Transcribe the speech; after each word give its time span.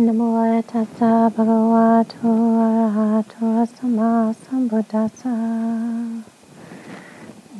Namo 0.00 0.32
tassa 0.62 1.28
bhagavato 1.28 2.32
arahato 2.56 3.68
samma 3.68 4.32
sambuddhassa. 4.32 5.34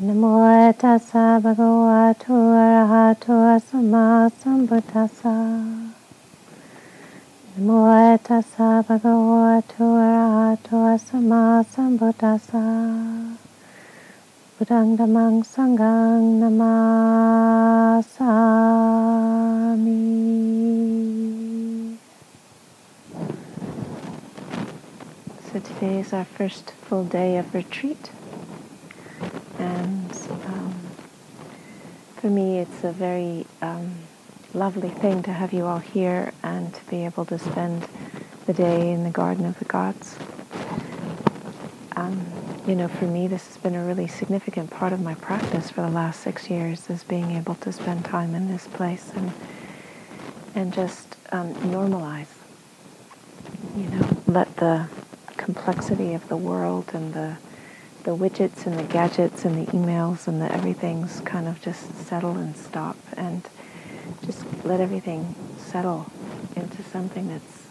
Namo 0.00 0.72
tassa 0.72 1.36
bhagavato 1.44 2.32
arahato 2.32 3.60
samma 3.60 4.32
sambuddhassa. 4.40 5.36
Namo 7.58 8.16
tassa 8.24 8.70
bhagavato 8.88 9.84
arahato 10.00 10.96
samma 10.96 11.60
sambuddhassa. 11.60 12.64
Buddhang 14.56 14.96
dhammang 14.96 15.44
sanghang 15.44 16.40
namasami. 16.40 16.80
So 25.52 25.58
today 25.58 25.98
is 25.98 26.12
our 26.12 26.24
first 26.24 26.70
full 26.82 27.02
day 27.02 27.36
of 27.36 27.52
retreat. 27.52 28.12
And 29.58 30.12
um, 30.46 30.80
for 32.18 32.28
me, 32.28 32.60
it's 32.60 32.84
a 32.84 32.92
very 32.92 33.46
um, 33.60 33.92
lovely 34.54 34.90
thing 34.90 35.24
to 35.24 35.32
have 35.32 35.52
you 35.52 35.66
all 35.66 35.80
here 35.80 36.32
and 36.44 36.72
to 36.72 36.84
be 36.84 37.04
able 37.04 37.24
to 37.24 37.36
spend 37.36 37.88
the 38.46 38.52
day 38.52 38.92
in 38.92 39.02
the 39.02 39.10
Garden 39.10 39.44
of 39.44 39.58
the 39.58 39.64
Gods. 39.64 40.16
Um, 41.96 42.24
you 42.68 42.76
know, 42.76 42.86
for 42.86 43.06
me, 43.06 43.26
this 43.26 43.48
has 43.48 43.56
been 43.56 43.74
a 43.74 43.84
really 43.84 44.06
significant 44.06 44.70
part 44.70 44.92
of 44.92 45.00
my 45.00 45.14
practice 45.16 45.68
for 45.68 45.80
the 45.80 45.90
last 45.90 46.20
six 46.20 46.48
years, 46.48 46.88
is 46.88 47.02
being 47.02 47.32
able 47.32 47.56
to 47.56 47.72
spend 47.72 48.04
time 48.04 48.36
in 48.36 48.46
this 48.46 48.68
place 48.68 49.10
and 49.16 49.32
and 50.54 50.72
just 50.72 51.16
um, 51.32 51.52
normalize. 51.56 52.28
You 53.76 53.88
know, 53.88 54.16
let 54.28 54.56
the 54.56 54.88
complexity 55.54 56.14
of 56.14 56.28
the 56.28 56.36
world 56.36 56.88
and 56.94 57.12
the 57.12 57.36
the 58.04 58.16
widgets 58.16 58.66
and 58.66 58.78
the 58.78 58.84
gadgets 58.84 59.44
and 59.44 59.54
the 59.66 59.72
emails 59.72 60.28
and 60.28 60.40
the 60.40 60.50
everything's 60.52 61.20
kind 61.22 61.48
of 61.48 61.60
just 61.60 61.92
settle 62.06 62.36
and 62.36 62.56
stop 62.56 62.96
and 63.16 63.42
just 64.24 64.44
let 64.64 64.80
everything 64.80 65.34
settle 65.58 66.10
into 66.54 66.82
something 66.84 67.28
that's 67.28 67.66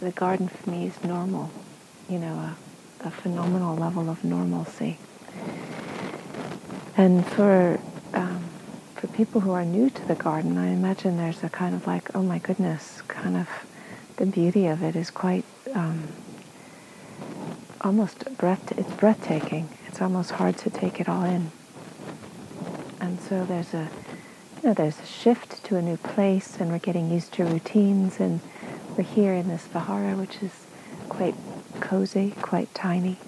the 0.00 0.10
garden 0.10 0.48
for 0.48 0.70
me 0.70 0.86
is 0.86 1.04
normal, 1.04 1.50
you 2.08 2.18
know, 2.18 2.34
a, 2.34 2.56
a 3.06 3.10
phenomenal 3.10 3.76
level 3.76 4.08
of 4.08 4.24
normalcy. 4.24 4.96
And 6.96 7.26
for 7.26 7.78
um, 8.14 8.42
for 8.96 9.06
people 9.08 9.42
who 9.42 9.52
are 9.52 9.66
new 9.66 9.90
to 9.90 10.08
the 10.08 10.14
garden, 10.14 10.56
I 10.56 10.68
imagine 10.68 11.18
there's 11.18 11.44
a 11.44 11.50
kind 11.50 11.74
of 11.74 11.86
like, 11.86 12.14
oh 12.16 12.22
my 12.22 12.38
goodness, 12.38 13.02
kind 13.02 13.36
of 13.36 13.48
the 14.16 14.26
beauty 14.26 14.66
of 14.66 14.82
it 14.82 14.96
is 14.96 15.10
quite 15.10 15.44
um, 15.74 16.08
almost 17.84 18.36
breath. 18.38 18.76
It's 18.78 18.92
breathtaking. 18.94 19.68
It's 19.86 20.00
almost 20.00 20.32
hard 20.32 20.56
to 20.58 20.70
take 20.70 21.00
it 21.00 21.08
all 21.08 21.24
in. 21.24 21.52
And 23.00 23.20
so 23.20 23.44
there's 23.44 23.74
a 23.74 23.90
you 24.62 24.70
know, 24.70 24.74
there's 24.74 24.98
a 24.98 25.06
shift 25.06 25.62
to 25.64 25.76
a 25.76 25.82
new 25.82 25.98
place, 25.98 26.56
and 26.58 26.70
we're 26.70 26.78
getting 26.78 27.10
used 27.10 27.32
to 27.34 27.44
routines, 27.44 28.18
and 28.18 28.40
we're 28.96 29.04
here 29.04 29.34
in 29.34 29.48
this 29.48 29.66
vihara, 29.66 30.16
which 30.16 30.42
is 30.42 30.64
quite 31.10 31.34
cozy, 31.80 32.32
quite 32.40 32.74
tiny, 32.74 33.18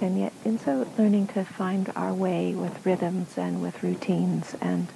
and 0.00 0.18
yet 0.18 0.32
in 0.44 0.58
so 0.60 0.86
learning 0.96 1.26
to 1.28 1.44
find 1.44 1.92
our 1.96 2.14
way 2.14 2.54
with 2.54 2.86
rhythms 2.86 3.36
and 3.36 3.60
with 3.60 3.82
routines, 3.82 4.54
and 4.60 4.86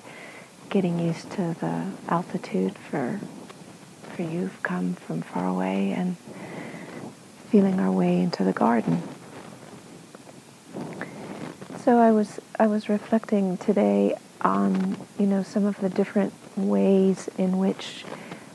getting 0.70 1.00
used 1.00 1.30
to 1.32 1.56
the 1.60 1.86
altitude 2.08 2.76
for 2.78 3.20
for 4.14 4.22
you've 4.22 4.62
come 4.62 4.94
from 4.94 5.20
far 5.20 5.46
away, 5.46 5.90
and 5.90 6.16
feeling 7.50 7.80
our 7.80 7.92
way 7.92 8.20
into 8.20 8.44
the 8.44 8.52
garden. 8.52 9.02
So 11.78 11.98
I 11.98 12.10
was 12.10 12.40
I 12.58 12.66
was 12.66 12.88
reflecting 12.88 13.56
today 13.58 14.16
on 14.40 14.96
you 15.18 15.26
know 15.26 15.42
some 15.42 15.64
of 15.64 15.80
the 15.80 15.88
different 15.88 16.32
ways 16.56 17.28
in 17.38 17.58
which 17.58 18.04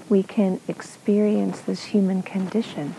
we 0.09 0.21
can 0.23 0.59
experience 0.67 1.61
this 1.61 1.85
human 1.85 2.23
condition, 2.23 2.93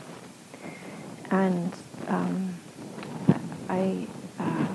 and 1.31 1.75
um, 2.09 2.55
I 3.69 4.07
uh, 4.39 4.67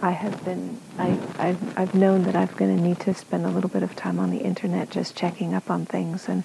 I 0.00 0.10
have 0.10 0.44
been 0.44 0.80
I 0.98 1.16
I've, 1.38 1.78
I've 1.78 1.94
known 1.94 2.24
that 2.24 2.34
I'm 2.34 2.48
going 2.56 2.76
to 2.76 2.82
need 2.82 2.98
to 3.00 3.14
spend 3.14 3.46
a 3.46 3.50
little 3.50 3.70
bit 3.70 3.84
of 3.84 3.94
time 3.94 4.18
on 4.18 4.30
the 4.30 4.38
internet 4.38 4.90
just 4.90 5.14
checking 5.14 5.54
up 5.54 5.70
on 5.70 5.86
things, 5.86 6.28
and 6.28 6.42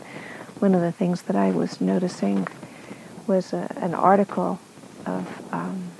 one 0.59 0.75
of 0.75 0.81
the 0.81 0.91
things 0.91 1.23
that 1.23 1.35
I 1.35 1.49
was 1.49 1.81
noticing 1.81 2.47
was 3.27 3.53
a, 3.53 3.71
an 3.77 3.93
article 3.93 4.59
of 5.05 5.53
um, 5.53 5.91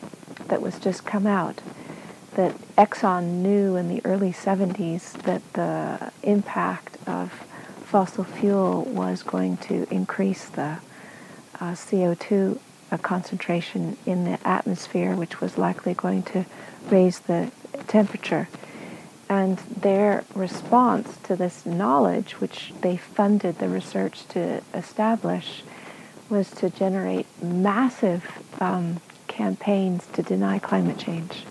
that 0.47 0.61
was 0.61 0.79
just 0.79 1.05
come 1.05 1.25
out 1.27 1.61
that 2.35 2.55
Exxon 2.75 3.41
knew 3.41 3.75
in 3.75 3.89
the 3.89 4.01
early 4.05 4.31
70s 4.31 5.13
that 5.23 5.41
the 5.53 6.11
impact 6.23 6.97
of 7.07 7.31
fossil 7.85 8.23
fuel 8.23 8.83
was 8.85 9.21
going 9.21 9.57
to 9.57 9.87
increase 9.93 10.45
the 10.49 10.79
uh, 11.59 11.71
CO2 11.73 12.57
uh, 12.91 12.97
concentration 12.97 13.97
in 14.05 14.23
the 14.25 14.47
atmosphere, 14.47 15.15
which 15.15 15.41
was 15.41 15.57
likely 15.57 15.93
going 15.93 16.23
to 16.23 16.45
raise 16.89 17.19
the 17.19 17.51
temperature. 17.87 18.49
And 19.29 19.57
their 19.59 20.25
response 20.35 21.17
to 21.23 21.35
this 21.35 21.65
knowledge, 21.65 22.33
which 22.33 22.73
they 22.81 22.97
funded 22.97 23.59
the 23.59 23.69
research 23.69 24.27
to 24.29 24.61
establish, 24.73 25.63
was 26.33 26.49
to 26.49 26.69
generate 26.71 27.27
massive 27.43 28.25
um, 28.59 28.99
campaigns 29.27 30.07
to 30.07 30.23
deny 30.23 30.57
climate 30.57 30.97
change 30.97 31.45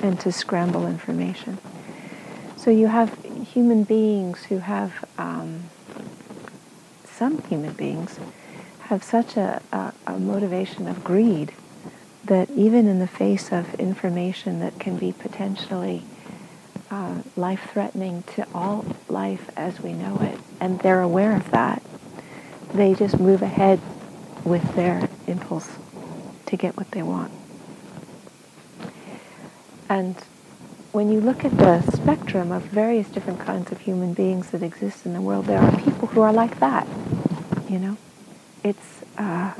and 0.00 0.18
to 0.20 0.30
scramble 0.30 0.86
information. 0.86 1.58
So 2.56 2.70
you 2.70 2.86
have 2.86 3.18
human 3.52 3.82
beings 3.82 4.44
who 4.44 4.58
have, 4.58 4.92
um, 5.18 5.64
some 7.04 7.42
human 7.42 7.72
beings 7.72 8.20
have 8.82 9.02
such 9.02 9.36
a, 9.36 9.60
a, 9.72 9.92
a 10.06 10.18
motivation 10.18 10.86
of 10.86 11.02
greed 11.02 11.52
that 12.24 12.48
even 12.50 12.86
in 12.86 13.00
the 13.00 13.08
face 13.08 13.50
of 13.50 13.74
information 13.74 14.60
that 14.60 14.78
can 14.78 14.96
be 14.96 15.10
potentially 15.12 16.04
uh, 16.92 17.22
life-threatening 17.34 18.22
to 18.34 18.46
all 18.54 18.84
life 19.08 19.50
as 19.56 19.80
we 19.80 19.92
know 19.92 20.16
it, 20.20 20.38
and 20.60 20.78
they're 20.80 21.00
aware 21.00 21.34
of 21.34 21.50
that, 21.50 21.82
they 22.72 22.94
just 22.94 23.18
move 23.18 23.42
ahead 23.42 23.80
with 24.44 24.74
their 24.74 25.08
impulse 25.26 25.68
to 26.46 26.56
get 26.56 26.76
what 26.76 26.90
they 26.90 27.02
want. 27.02 27.32
And 29.88 30.16
when 30.92 31.10
you 31.10 31.20
look 31.20 31.44
at 31.44 31.56
the 31.56 31.82
spectrum 31.90 32.52
of 32.52 32.62
various 32.64 33.08
different 33.08 33.40
kinds 33.40 33.72
of 33.72 33.80
human 33.80 34.14
beings 34.14 34.50
that 34.50 34.62
exist 34.62 35.06
in 35.06 35.12
the 35.14 35.20
world, 35.20 35.46
there 35.46 35.58
are 35.58 35.72
people 35.80 36.08
who 36.08 36.20
are 36.20 36.32
like 36.32 36.60
that. 36.60 36.86
You 37.68 37.78
know, 37.78 37.96
it's 38.62 39.02
uh, 39.16 39.54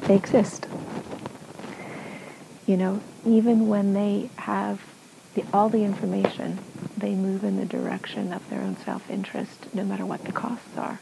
they 0.00 0.16
exist. 0.16 0.66
You 2.66 2.76
know, 2.76 3.00
even 3.26 3.68
when 3.68 3.92
they 3.92 4.30
have 4.36 4.80
the, 5.34 5.44
all 5.52 5.68
the 5.68 5.84
information, 5.84 6.58
they 6.96 7.14
move 7.14 7.44
in 7.44 7.56
the 7.56 7.64
direction 7.64 8.32
of 8.32 8.48
their 8.50 8.60
own 8.60 8.76
self-interest, 8.76 9.74
no 9.74 9.84
matter 9.84 10.06
what 10.06 10.24
the 10.24 10.32
costs 10.32 10.76
are. 10.76 11.00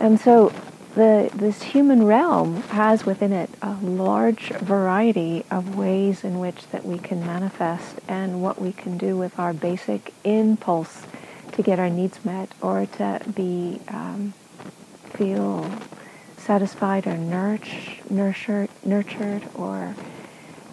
And 0.00 0.20
so 0.20 0.52
the, 0.94 1.30
this 1.34 1.62
human 1.62 2.04
realm 2.04 2.62
has 2.62 3.04
within 3.04 3.32
it 3.32 3.50
a 3.62 3.74
large 3.74 4.50
variety 4.50 5.44
of 5.50 5.76
ways 5.76 6.22
in 6.22 6.38
which 6.38 6.68
that 6.68 6.84
we 6.84 6.98
can 6.98 7.20
manifest 7.26 8.00
and 8.06 8.42
what 8.42 8.60
we 8.60 8.72
can 8.72 8.96
do 8.96 9.16
with 9.16 9.38
our 9.38 9.52
basic 9.52 10.14
impulse 10.22 11.02
to 11.52 11.62
get 11.62 11.78
our 11.78 11.90
needs 11.90 12.24
met 12.24 12.48
or 12.60 12.86
to 12.86 13.20
be 13.34 13.80
um, 13.88 14.34
feel 15.10 15.68
satisfied 16.36 17.06
or 17.06 17.16
nourish, 17.16 18.00
nurtured, 18.08 18.68
nurtured 18.84 19.42
or 19.54 19.96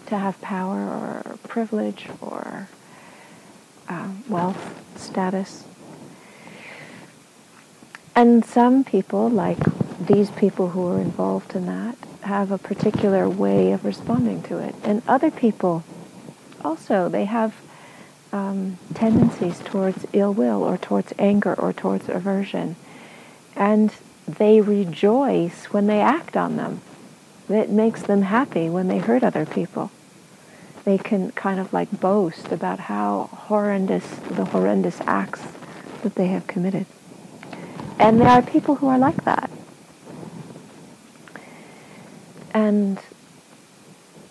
to 0.06 0.18
have 0.18 0.40
power 0.40 0.78
or 0.78 1.38
privilege 1.48 2.06
or 2.20 2.68
um, 3.88 4.22
wealth, 4.28 4.80
status. 4.96 5.64
And 8.14 8.44
some 8.44 8.84
people, 8.84 9.30
like 9.30 9.58
these 10.06 10.30
people 10.30 10.70
who 10.70 10.86
are 10.88 11.00
involved 11.00 11.54
in 11.54 11.66
that 11.66 11.96
have 12.22 12.50
a 12.50 12.58
particular 12.58 13.28
way 13.28 13.72
of 13.72 13.84
responding 13.84 14.42
to 14.44 14.58
it. 14.58 14.74
And 14.84 15.02
other 15.08 15.30
people 15.30 15.84
also, 16.64 17.08
they 17.08 17.24
have 17.24 17.54
um, 18.32 18.78
tendencies 18.94 19.58
towards 19.60 20.06
ill 20.12 20.32
will 20.32 20.62
or 20.62 20.78
towards 20.78 21.12
anger 21.18 21.54
or 21.54 21.72
towards 21.72 22.08
aversion. 22.08 22.76
And 23.56 23.92
they 24.26 24.60
rejoice 24.60 25.66
when 25.66 25.86
they 25.86 26.00
act 26.00 26.36
on 26.36 26.56
them. 26.56 26.80
It 27.48 27.70
makes 27.70 28.02
them 28.02 28.22
happy 28.22 28.68
when 28.68 28.88
they 28.88 28.98
hurt 28.98 29.22
other 29.22 29.44
people. 29.44 29.90
They 30.84 30.98
can 30.98 31.30
kind 31.32 31.60
of 31.60 31.72
like 31.72 32.00
boast 32.00 32.50
about 32.50 32.78
how 32.80 33.28
horrendous, 33.32 34.06
the 34.30 34.46
horrendous 34.46 35.00
acts 35.02 35.42
that 36.02 36.14
they 36.14 36.28
have 36.28 36.46
committed. 36.46 36.86
and 37.98 38.20
there 38.20 38.28
are 38.28 38.42
people 38.42 38.76
who 38.76 38.88
are 38.88 38.98
like 38.98 39.24
that. 39.24 39.50
And 42.72 42.98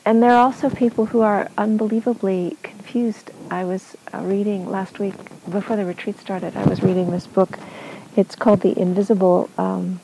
and 0.03 0.23
there 0.23 0.31
are 0.31 0.43
also 0.47 0.67
people 0.71 1.05
who 1.05 1.21
are 1.21 1.51
unbelievably 1.59 2.57
confused. 2.63 3.29
I 3.51 3.65
was 3.65 3.95
uh, 4.11 4.17
reading 4.21 4.67
last 4.67 4.97
week 4.97 5.13
before 5.51 5.75
the 5.75 5.85
retreat 5.85 6.17
started. 6.17 6.57
I 6.57 6.63
was 6.63 6.81
reading 6.81 7.11
this 7.11 7.27
book. 7.27 7.59
It's 8.15 8.35
called 8.35 8.61
The 8.61 8.75
Invisible 8.79 9.47
um, 9.59 9.99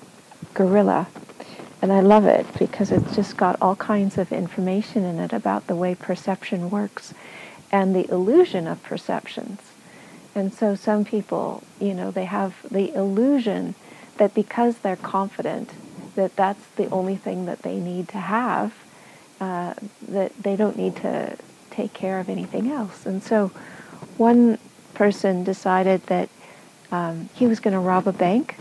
Gorilla, 0.53 1.07
and 1.81 1.91
I 1.91 2.01
love 2.01 2.25
it 2.25 2.45
because 2.59 2.91
it's 2.91 3.15
just 3.15 3.37
got 3.37 3.59
all 3.59 3.75
kinds 3.75 4.19
of 4.19 4.31
information 4.31 5.03
in 5.03 5.17
it 5.17 5.33
about 5.33 5.65
the 5.65 5.75
way 5.75 5.95
perception 5.95 6.69
works 6.69 7.15
and 7.71 7.95
the 7.95 8.07
illusion 8.11 8.67
of 8.67 8.83
perceptions. 8.83 9.61
And 10.35 10.53
so 10.53 10.75
some 10.75 11.05
people, 11.05 11.63
you 11.79 11.95
know, 11.95 12.11
they 12.11 12.25
have 12.25 12.53
the 12.69 12.93
illusion 12.93 13.73
that 14.17 14.35
because 14.35 14.77
they're 14.77 14.95
confident 14.95 15.71
that 16.17 16.35
that's 16.35 16.65
the 16.75 16.89
only 16.89 17.15
thing 17.15 17.45
that 17.45 17.61
they 17.61 17.77
need 17.77 18.09
to 18.09 18.17
have, 18.17 18.73
uh, 19.39 19.75
that 20.09 20.35
they 20.41 20.55
don't 20.55 20.75
need 20.75 20.95
to 20.97 21.37
take 21.69 21.93
care 21.93 22.19
of 22.19 22.27
anything 22.27 22.71
else. 22.71 23.05
And 23.05 23.23
so 23.23 23.51
one 24.17 24.57
person 24.95 25.43
decided 25.43 26.01
that 26.07 26.27
um, 26.91 27.29
he 27.35 27.45
was 27.45 27.59
going 27.59 27.75
to 27.75 27.79
rob 27.79 28.07
a 28.07 28.11
bank. 28.11 28.57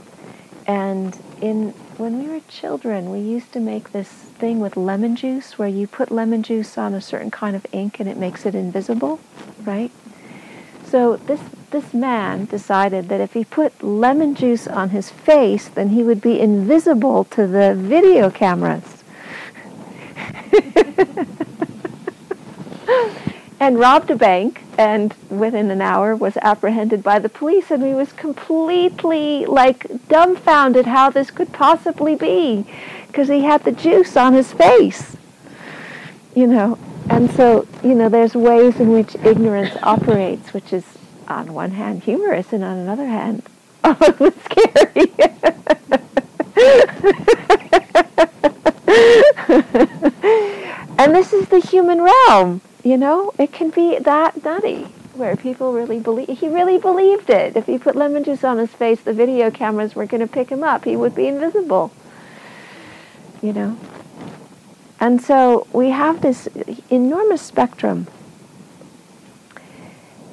And 0.67 1.19
in 1.41 1.71
when 1.97 2.19
we 2.23 2.29
were 2.29 2.41
children, 2.49 3.11
we 3.11 3.21
used 3.21 3.53
to 3.55 3.61
make 3.61 3.93
this 3.93 4.09
thing 4.09 4.61
with 4.61 4.77
lemon 4.77 5.17
juice 5.17 5.59
where 5.59 5.69
you 5.69 5.87
put 5.87 6.11
lemon 6.11 6.43
juice 6.43 6.77
on 6.77 6.93
a 6.93 7.01
certain 7.01 7.31
kind 7.31 7.57
of 7.57 7.67
ink 7.73 7.99
and 8.01 8.09
it 8.09 8.19
makes 8.19 8.45
it 8.45 8.55
invisible, 8.55 9.19
right? 9.65 9.91
So 10.89 11.17
this 11.17 11.41
this 11.71 11.93
man 11.93 12.45
decided 12.45 13.09
that 13.09 13.21
if 13.21 13.33
he 13.33 13.45
put 13.45 13.83
lemon 13.83 14.35
juice 14.35 14.69
on 14.69 14.91
his 14.91 15.11
face, 15.11 15.69
then 15.69 15.89
he 15.91 16.03
would 16.03 16.21
be 16.21 16.41
invisible 16.41 17.25
to 17.25 17.47
the 17.47 17.75
video 17.75 18.31
cameras. 18.31 19.03
and 23.59 23.79
robbed 23.79 24.11
a 24.11 24.17
bank 24.17 24.63
and 24.79 25.15
within 25.31 25.71
an 25.71 25.81
hour 25.81 26.15
was 26.15 26.37
apprehended 26.39 27.03
by 27.03 27.19
the 27.19 27.29
police 27.29 27.71
and 27.71 27.83
he 27.83 27.95
was 27.95 28.13
completely 28.13 29.47
like 29.47 29.87
dumbfounded 30.09 30.87
how 30.87 31.09
this 31.11 31.31
could 31.31 31.53
possibly 31.53 32.15
be 32.15 32.67
because 33.07 33.29
he 33.29 33.43
had 33.43 33.65
the 33.65 33.73
juice 33.73 34.17
on 34.17 34.35
his 34.35 34.53
face 34.53 35.17
you 36.35 36.47
know 36.47 36.79
and 37.11 37.31
so 37.33 37.67
you 37.83 37.95
know 37.95 38.09
there's 38.09 38.35
ways 38.35 38.79
in 38.81 38.93
which 38.93 39.15
ignorance 39.17 39.77
operates 39.83 40.53
which 40.53 40.73
is 40.73 40.85
on 41.29 41.53
one 41.53 41.73
hand 41.73 42.03
humorous 42.03 42.53
and 42.53 42.65
on 42.65 42.77
another 42.77 43.07
hand 43.07 43.43
oh, 43.85 44.33
scary 44.45 45.13
and 50.99 51.15
this 51.15 51.33
is 51.33 51.49
the 51.49 51.61
human 51.61 52.01
realm 52.03 52.61
you 52.87 52.97
know, 52.97 53.33
it 53.37 53.53
can 53.53 53.71
be 53.71 53.99
that 53.99 54.45
nutty 54.45 54.85
where 55.15 55.35
people 55.35 55.73
really 55.73 55.99
believe. 55.99 56.29
He 56.29 56.47
really 56.47 56.79
believed 56.79 57.31
it. 57.31 57.57
If 57.57 57.67
he 57.67 57.79
put 57.79 57.97
lemon 57.97 58.23
juice 58.23 58.45
on 58.45 58.59
his 58.59 58.71
face, 58.71 59.01
the 59.01 59.13
video 59.13 59.51
cameras 59.51 59.97
were 59.97 60.07
going 60.07 60.21
to 60.21 60.29
pick 60.29 60.51
him 60.51 60.63
up. 60.63 60.85
He 60.85 60.95
would 60.95 61.13
be 61.13 61.27
invisible. 61.27 61.91
You 63.43 63.53
know. 63.53 63.79
And 64.99 65.21
so 65.21 65.67
we 65.73 65.91
have 65.91 66.21
this 66.21 66.49
enormous 66.91 67.43
spectrum. 67.43 68.07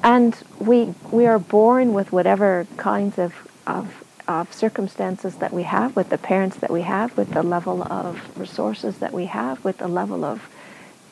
And 0.02 0.36
we 0.58 0.94
we 1.10 1.26
are 1.26 1.38
born 1.38 1.94
with 1.94 2.12
whatever 2.12 2.66
kinds 2.76 3.18
of, 3.18 3.34
of 3.66 4.04
of 4.26 4.52
circumstances 4.52 5.36
that 5.36 5.52
we 5.52 5.64
have, 5.64 5.96
with 5.96 6.08
the 6.08 6.18
parents 6.18 6.56
that 6.56 6.70
we 6.70 6.82
have, 6.82 7.16
with 7.16 7.32
the 7.32 7.42
level 7.42 7.82
of 7.82 8.38
resources 8.38 8.98
that 8.98 9.12
we 9.12 9.26
have, 9.26 9.62
with 9.64 9.78
the 9.78 9.88
level 9.88 10.24
of 10.24 10.48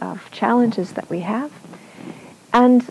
of 0.02 0.30
challenges 0.30 0.92
that 0.92 1.08
we 1.08 1.20
have. 1.20 1.52
And, 2.52 2.86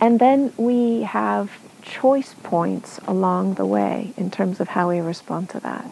and 0.00 0.18
then 0.18 0.52
we 0.56 1.02
have 1.02 1.50
choice 1.82 2.34
points 2.42 2.98
along 3.06 3.54
the 3.54 3.66
way 3.66 4.14
in 4.16 4.30
terms 4.30 4.60
of 4.60 4.68
how 4.68 4.88
we 4.88 5.00
respond 5.00 5.50
to 5.50 5.60
that. 5.60 5.84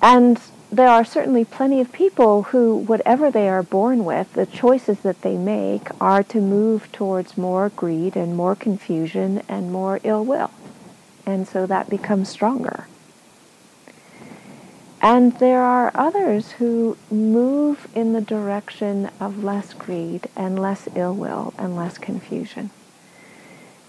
And 0.00 0.40
there 0.72 0.88
are 0.88 1.04
certainly 1.04 1.44
plenty 1.44 1.82
of 1.82 1.92
people 1.92 2.44
who, 2.44 2.74
whatever 2.74 3.30
they 3.30 3.46
are 3.46 3.62
born 3.62 4.06
with, 4.06 4.32
the 4.32 4.46
choices 4.46 5.00
that 5.00 5.20
they 5.20 5.36
make 5.36 5.88
are 6.00 6.22
to 6.22 6.40
move 6.40 6.90
towards 6.92 7.36
more 7.36 7.68
greed 7.68 8.16
and 8.16 8.34
more 8.34 8.56
confusion 8.56 9.42
and 9.50 9.70
more 9.70 10.00
ill 10.02 10.24
will. 10.24 10.50
And 11.26 11.46
so 11.46 11.66
that 11.66 11.90
becomes 11.90 12.30
stronger. 12.30 12.86
And 15.02 15.38
there 15.40 15.60
are 15.60 15.90
others 15.94 16.52
who 16.52 16.96
move 17.10 17.86
in 17.94 18.14
the 18.14 18.22
direction 18.22 19.10
of 19.20 19.44
less 19.44 19.74
greed 19.74 20.28
and 20.34 20.58
less 20.58 20.88
ill 20.94 21.14
will 21.14 21.52
and 21.58 21.76
less 21.76 21.98
confusion. 21.98 22.70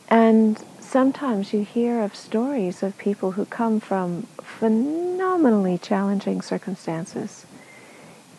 And 0.09 0.62
sometimes 0.81 1.53
you 1.53 1.63
hear 1.63 2.01
of 2.01 2.13
stories 2.13 2.83
of 2.83 2.97
people 2.97 3.31
who 3.31 3.45
come 3.45 3.79
from 3.79 4.27
phenomenally 4.45 5.77
challenging 5.77 6.41
circumstances, 6.41 7.45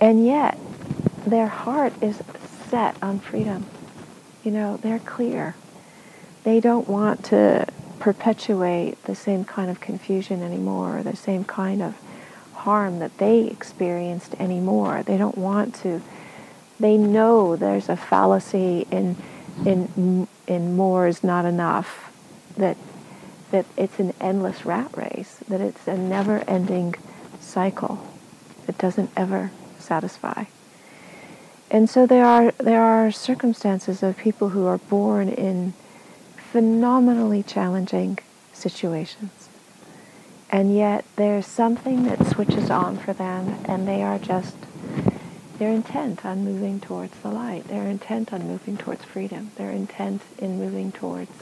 and 0.01 0.25
yet 0.25 0.59
their 1.27 1.49
heart 1.49 1.93
is 2.03 2.23
set 2.69 2.97
on 3.03 3.19
freedom. 3.19 3.67
You 4.43 4.51
know, 4.51 4.77
they're 4.77 4.99
clear. 4.99 5.55
They 6.45 6.61
don't 6.61 6.89
want 6.89 7.25
to 7.27 7.67
perpetuate 7.99 9.03
the 9.05 9.15
same 9.15 9.45
kind 9.45 9.71
of 9.71 9.81
confusion 9.81 10.43
anymore, 10.43 10.99
or 10.99 11.03
the 11.03 11.17
same 11.17 11.45
kind 11.45 11.81
of 11.81 11.97
harm 12.53 12.99
that 12.99 13.17
they 13.19 13.47
experienced 13.47 14.35
anymore. 14.39 15.03
They 15.03 15.17
don't 15.17 15.39
want 15.39 15.75
to. 15.77 16.03
They 16.81 16.97
know 16.97 17.57
there's 17.57 17.89
a 17.89 17.97
fallacy 17.97 18.87
in 18.91 19.17
in 19.65 20.29
in 20.47 20.77
more 20.77 21.07
is 21.07 21.25
not 21.25 21.45
enough. 21.45 22.13
That 22.57 22.77
that 23.51 23.67
it's 23.77 23.99
an 23.99 24.13
endless 24.21 24.65
rat 24.65 24.97
race. 24.97 25.39
That 25.49 25.61
it's 25.61 25.87
a 25.87 25.97
never-ending 25.97 26.95
cycle 27.41 28.07
that 28.67 28.79
doesn't 28.79 29.11
ever 29.17 29.51
satisfy. 29.79 30.45
And 31.71 31.89
so 31.89 32.07
there 32.07 32.25
are 32.25 32.53
there 32.53 32.83
are 32.83 33.11
circumstances 33.11 34.03
of 34.03 34.17
people 34.17 34.51
who 34.51 34.67
are 34.67 34.79
born 34.79 35.29
in 35.29 35.75
phenomenally 36.37 37.43
challenging 37.43 38.19
situations 38.53 39.49
and 40.55 40.73
yet 40.73 41.05
there's 41.17 41.49
something 41.49 42.05
that 42.05 42.25
switches 42.27 42.71
on 42.71 42.97
for 42.97 43.13
them 43.13 43.57
and 43.65 43.89
they 43.89 44.03
are 44.03 44.21
just 44.21 44.55
they're 45.59 45.73
intent 45.73 46.25
on 46.25 46.45
moving 46.45 46.79
towards 46.79 47.13
the 47.19 47.29
light 47.29 47.67
they're 47.67 47.89
intent 47.89 48.33
on 48.33 48.47
moving 48.47 48.77
towards 48.77 49.05
freedom 49.05 49.51
they're 49.57 49.73
intent 49.73 50.23
in 50.39 50.57
moving 50.57 50.93
towards 50.93 51.33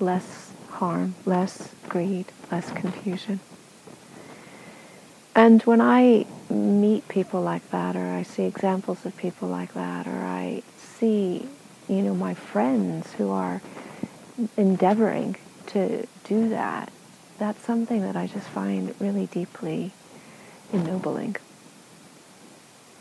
less 0.00 0.45
harm 0.80 1.14
less 1.24 1.74
greed 1.88 2.26
less 2.50 2.70
confusion 2.72 3.40
and 5.34 5.62
when 5.62 5.80
i 5.80 6.24
meet 6.50 7.06
people 7.08 7.40
like 7.40 7.68
that 7.70 7.96
or 7.96 8.06
i 8.12 8.22
see 8.22 8.44
examples 8.44 9.04
of 9.04 9.16
people 9.16 9.48
like 9.48 9.72
that 9.74 10.06
or 10.06 10.24
i 10.24 10.62
see 10.76 11.46
you 11.88 12.02
know 12.02 12.14
my 12.14 12.34
friends 12.34 13.12
who 13.14 13.30
are 13.30 13.60
endeavoring 14.56 15.36
to 15.66 16.06
do 16.24 16.48
that 16.48 16.92
that's 17.38 17.62
something 17.64 18.00
that 18.02 18.16
I 18.16 18.26
just 18.26 18.48
find 18.48 18.94
really 18.98 19.26
deeply 19.26 19.92
ennobling. 20.72 21.36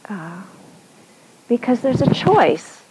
Uh, 0.08 0.42
because 1.48 1.82
there's 1.82 2.02
a 2.02 2.14
choice. 2.14 2.82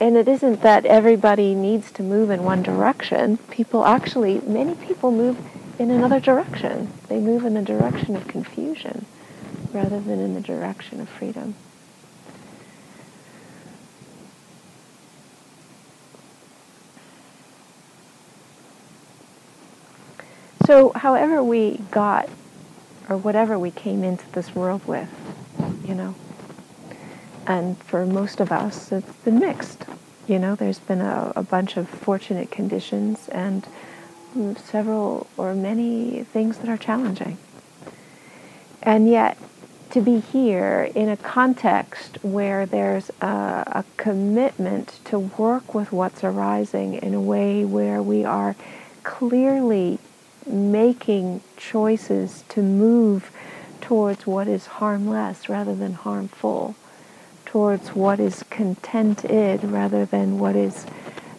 And 0.00 0.16
it 0.16 0.26
isn't 0.26 0.62
that 0.62 0.86
everybody 0.86 1.54
needs 1.54 1.92
to 1.92 2.02
move 2.02 2.30
in 2.30 2.42
one 2.42 2.62
direction. 2.62 3.36
People 3.50 3.84
actually, 3.84 4.40
many 4.40 4.74
people 4.74 5.12
move 5.12 5.38
in 5.78 5.90
another 5.90 6.18
direction. 6.18 6.90
They 7.08 7.20
move 7.20 7.44
in 7.44 7.52
the 7.52 7.62
direction 7.62 8.16
of 8.16 8.26
confusion 8.26 9.04
rather 9.72 10.00
than 10.00 10.18
in 10.18 10.34
the 10.34 10.40
direction 10.40 11.00
of 11.00 11.08
freedom. 11.08 11.54
So, 20.66 20.92
however 20.94 21.42
we 21.42 21.78
got, 21.90 22.28
or 23.08 23.16
whatever 23.16 23.58
we 23.58 23.70
came 23.70 24.04
into 24.04 24.30
this 24.32 24.54
world 24.54 24.86
with, 24.86 25.08
you 25.84 25.94
know, 25.94 26.14
and 27.50 27.76
for 27.82 28.06
most 28.06 28.38
of 28.38 28.52
us, 28.52 28.92
it's 28.92 29.12
been 29.24 29.40
mixed. 29.40 29.84
You 30.28 30.38
know, 30.38 30.54
there's 30.54 30.78
been 30.78 31.00
a, 31.00 31.32
a 31.34 31.42
bunch 31.42 31.76
of 31.76 31.88
fortunate 31.88 32.52
conditions 32.52 33.28
and 33.28 33.66
several 34.56 35.26
or 35.36 35.52
many 35.56 36.22
things 36.22 36.58
that 36.58 36.68
are 36.68 36.76
challenging. 36.76 37.38
And 38.84 39.10
yet, 39.10 39.36
to 39.90 40.00
be 40.00 40.20
here 40.20 40.92
in 40.94 41.08
a 41.08 41.16
context 41.16 42.18
where 42.22 42.66
there's 42.66 43.10
a, 43.20 43.26
a, 43.26 43.84
commitment 43.96 45.00
to 45.06 45.18
work 45.18 45.74
with 45.74 45.90
what's 45.90 46.22
arising 46.22 46.94
in 46.94 47.14
a 47.14 47.20
way 47.20 47.64
where 47.64 48.00
we 48.00 48.24
are 48.24 48.54
clearly 49.02 49.98
making 50.46 51.40
choices 51.56 52.44
to 52.50 52.62
move 52.62 53.32
towards 53.80 54.24
what 54.24 54.46
is 54.46 54.66
harmless 54.66 55.48
rather 55.48 55.74
than 55.74 55.94
harmful, 55.94 56.76
towards 57.50 57.88
what 57.96 58.20
is 58.20 58.44
contented 58.48 59.64
rather 59.64 60.04
than 60.04 60.38
what 60.38 60.54
is 60.54 60.86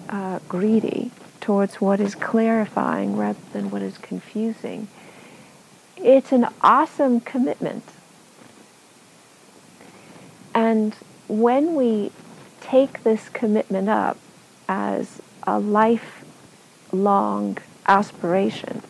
uh, 0.10 0.40
greedy, 0.50 1.10
towards 1.40 1.80
what 1.80 2.02
is 2.02 2.16
clarifying 2.16 3.16
rather 3.16 3.40
than 3.54 3.72
what 3.72 3.82
is 3.82 3.98
confusing. 3.98 4.90
It's 5.96 6.34
an 6.34 6.50
awesome 6.62 7.22
commitment. 7.22 7.86
And 10.54 10.94
when 11.30 11.76
we 11.76 12.12
take 12.60 13.04
this 13.04 13.30
commitment 13.30 13.88
up 13.88 14.18
as 14.68 15.22
a 15.44 15.60
lifelong 15.60 15.98
aspiration, 17.88 18.84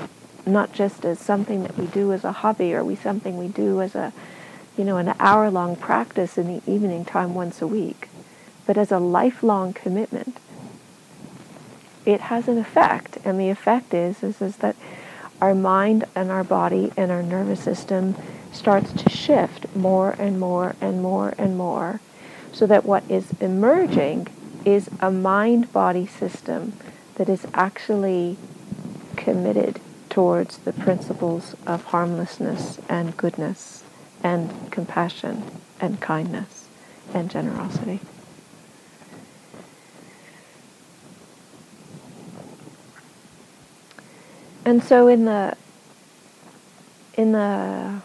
not 0.48 0.74
just 0.74 1.06
as 1.06 1.20
something 1.20 1.62
that 1.62 1.78
we 1.78 1.86
do 1.86 2.13
as 2.13 2.24
a 2.24 2.32
hobby 2.32 2.74
or 2.74 2.84
we 2.84 2.96
something 2.96 3.38
we 3.38 3.48
do 3.48 3.80
as 3.80 3.94
a 3.94 4.12
you 4.78 4.84
know 4.84 4.98
an 4.98 5.13
hour 5.20 5.50
long 5.50 5.75
practice 5.75 6.38
in 6.38 6.48
the 6.48 6.72
evening 6.72 7.06
time 7.06 7.34
once 7.34 7.62
a 7.62 7.68
week. 7.68 8.10
But 8.66 8.78
as 8.78 8.92
a 8.92 9.00
lifelong 9.00 9.74
commitment 9.74 10.38
it 12.06 12.22
has 12.22 12.48
an 12.48 12.58
effect. 12.58 13.18
And 13.24 13.40
the 13.40 13.50
effect 13.50 13.94
is 13.94 14.24
is, 14.24 14.42
is 14.42 14.58
that 14.58 14.75
our 15.42 15.56
mind 15.56 16.06
and 16.16 16.30
our 16.30 16.44
body 16.44 16.92
and 16.96 17.12
our 17.12 17.24
nervous 17.24 17.62
system 17.62 18.16
starts 18.51 18.92
to 18.94 19.10
shift 19.10 19.74
more 19.75 20.12
and 20.20 20.40
more 20.40 20.75
and 20.82 21.01
more 21.01 21.34
and 21.38 21.58
more 21.58 22.00
so 22.51 22.68
that 22.68 22.86
what 22.86 23.04
is 23.10 23.32
emerging 23.40 24.28
is 24.66 24.90
a 25.00 25.10
mind 25.10 25.72
body 25.74 26.06
system 26.06 26.74
that 27.16 27.30
is 27.30 27.48
actually 27.54 28.38
committed 29.16 29.80
towards 30.10 30.58
the 30.60 30.74
principles 30.74 31.56
of 31.66 31.84
harmlessness 31.86 32.80
and 32.90 33.16
goodness 33.18 33.81
and 34.24 34.72
compassion 34.72 35.44
and 35.80 36.00
kindness 36.00 36.68
and 37.13 37.30
generosity. 37.30 38.00
And 44.63 44.84
so 44.84 45.08
in 45.08 45.25
the 45.25 45.58
in 47.16 47.32
the 47.32 48.01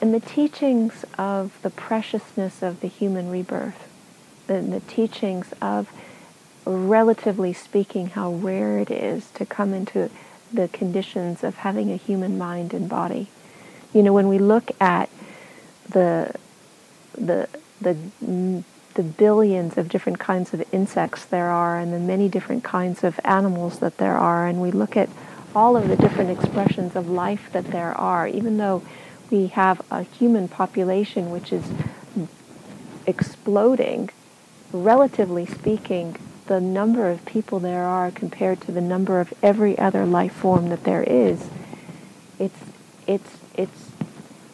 in 0.00 0.12
the 0.12 0.20
teachings 0.20 1.04
of 1.18 1.58
the 1.62 1.70
preciousness 1.70 2.62
of 2.62 2.80
the 2.80 2.88
human 2.88 3.30
rebirth, 3.30 3.88
in 4.48 4.70
the 4.70 4.80
teachings 4.80 5.52
of 5.60 5.90
relatively 6.64 7.52
speaking 7.52 8.08
how 8.08 8.32
rare 8.32 8.78
it 8.78 8.90
is 8.90 9.30
to 9.32 9.44
come 9.44 9.74
into 9.74 10.10
the 10.52 10.68
conditions 10.68 11.44
of 11.44 11.56
having 11.56 11.92
a 11.92 11.96
human 11.96 12.38
mind 12.38 12.72
and 12.72 12.88
body. 12.88 13.28
You 13.92 14.02
know, 14.02 14.12
when 14.12 14.28
we 14.28 14.38
look 14.38 14.70
at 14.80 15.08
the 15.88 16.34
the 17.14 17.48
the 17.80 17.96
the 18.94 19.02
billions 19.02 19.78
of 19.78 19.88
different 19.88 20.18
kinds 20.18 20.52
of 20.52 20.62
insects 20.72 21.24
there 21.24 21.48
are 21.48 21.78
and 21.78 21.92
the 21.92 21.98
many 21.98 22.28
different 22.28 22.64
kinds 22.64 23.04
of 23.04 23.18
animals 23.24 23.78
that 23.78 23.98
there 23.98 24.16
are 24.18 24.46
and 24.46 24.60
we 24.60 24.70
look 24.70 24.96
at 24.96 25.08
all 25.54 25.76
of 25.76 25.88
the 25.88 25.96
different 25.96 26.30
expressions 26.30 26.96
of 26.96 27.08
life 27.08 27.48
that 27.52 27.64
there 27.70 27.92
are 27.96 28.26
even 28.26 28.56
though 28.56 28.82
we 29.30 29.46
have 29.46 29.80
a 29.90 30.02
human 30.02 30.48
population 30.48 31.30
which 31.30 31.52
is 31.52 31.64
exploding 33.06 34.10
relatively 34.72 35.46
speaking 35.46 36.16
the 36.50 36.60
number 36.60 37.08
of 37.08 37.24
people 37.26 37.60
there 37.60 37.84
are 37.84 38.10
compared 38.10 38.60
to 38.60 38.72
the 38.72 38.80
number 38.80 39.20
of 39.20 39.32
every 39.40 39.78
other 39.78 40.04
life 40.04 40.32
form 40.32 40.68
that 40.68 40.82
there 40.82 41.04
is, 41.04 41.48
it's, 42.40 42.58
it's, 43.10 43.38
it's, 43.54 43.90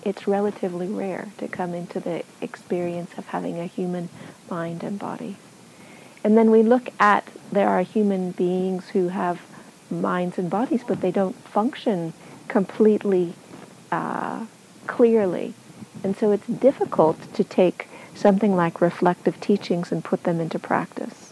it's 0.03 0.27
relatively 0.27 0.89
rare 0.89 1.29
to 1.39 1.49
come 1.49 1.75
into 1.75 2.01
the 2.01 2.25
experience 2.41 3.13
of 3.19 3.27
having 3.27 3.59
a 3.59 3.67
human 3.67 4.09
mind 4.51 4.83
and 4.83 4.99
body. 4.99 5.37
And 6.25 6.37
then 6.37 6.51
we 6.51 6.63
look 6.63 6.89
at 6.99 7.29
there 7.53 7.69
are 7.69 7.83
human 7.83 8.33
beings 8.33 8.89
who 8.89 9.09
have 9.09 9.41
minds 9.91 10.39
and 10.39 10.51
bodies, 10.51 10.83
but 10.87 11.01
they 11.01 11.13
don't 11.13 11.37
function 11.37 12.13
completely 12.49 13.35
uh, 13.93 14.47
clearly. 14.87 15.55
And 16.03 16.17
so 16.17 16.33
it's 16.33 16.47
difficult 16.47 17.33
to 17.35 17.45
take 17.45 17.89
something 18.15 18.57
like 18.57 18.81
reflective 18.81 19.41
teachings 19.41 19.93
and 19.93 20.03
put 20.03 20.25
them 20.25 20.41
into 20.41 20.59
practice 20.59 21.27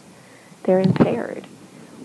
they're 0.65 0.79
impaired. 0.79 1.47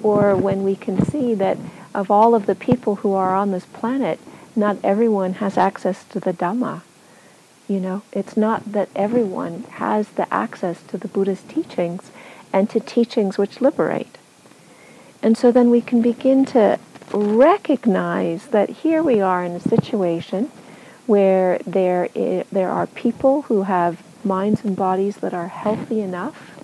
Or 0.03 0.37
when 0.37 0.63
we 0.63 0.77
can 0.77 1.05
see 1.05 1.35
that 1.35 1.59
of 1.95 2.11
all 2.11 2.35
of 2.35 2.47
the 2.47 2.55
people 2.55 2.97
who 2.97 3.13
are 3.15 3.35
on 3.35 3.51
this 3.51 3.67
planet, 3.67 4.21
not 4.57 4.79
everyone 4.83 5.35
has 5.35 5.57
access 5.57 6.05
to 6.05 6.21
the 6.21 6.33
Dhamma. 6.33 6.83
You 7.69 7.81
know, 7.81 8.03
it's 8.13 8.37
not 8.37 8.73
that 8.73 8.89
everyone 8.97 9.63
has 9.75 10.09
the 10.11 10.33
access 10.33 10.83
to 10.85 10.99
the 10.99 11.09
Buddha's 11.09 11.43
teachings 11.43 12.11
and 12.53 12.69
to 12.71 12.81
teachings 12.81 13.39
which 13.39 13.61
liberate. 13.61 14.19
And 15.23 15.37
so 15.37 15.53
then 15.53 15.71
we 15.71 15.81
can 15.81 16.03
begin 16.03 16.45
to 16.47 16.79
recognize 17.13 18.49
that 18.49 18.71
here 18.71 19.03
we 19.03 19.21
are 19.21 19.45
in 19.45 19.53
a 19.53 19.61
situation 19.61 20.51
where 21.07 21.59
there, 21.67 22.09
is, 22.15 22.47
there 22.51 22.71
are 22.71 22.87
people 22.87 23.43
who 23.43 23.63
have 23.63 24.03
minds 24.25 24.65
and 24.65 24.77
bodies 24.77 25.17
that 25.19 25.35
are 25.35 25.49
healthy 25.49 26.01
enough 26.01 26.57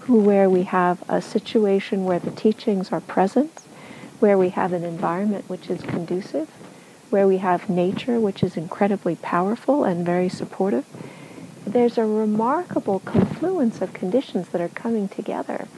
who, 0.00 0.20
where 0.20 0.50
we 0.50 0.64
have 0.64 1.02
a 1.08 1.22
situation 1.22 2.04
where 2.04 2.18
the 2.18 2.30
teachings 2.30 2.92
are 2.92 3.00
present, 3.00 3.60
where 4.20 4.36
we 4.36 4.50
have 4.50 4.72
an 4.72 4.84
environment 4.84 5.48
which 5.48 5.70
is 5.70 5.80
conducive, 5.82 6.48
where 7.14 7.28
we 7.28 7.36
have 7.36 7.70
nature 7.70 8.18
which 8.18 8.42
is 8.42 8.56
incredibly 8.56 9.14
powerful 9.14 9.84
and 9.84 10.04
very 10.04 10.28
supportive. 10.28 10.84
There's 11.64 11.96
a 11.96 12.04
remarkable 12.04 12.98
confluence 12.98 13.80
of 13.80 13.92
conditions 13.92 14.48
that 14.48 14.60
are 14.60 14.68
coming 14.68 15.06
together 15.06 15.68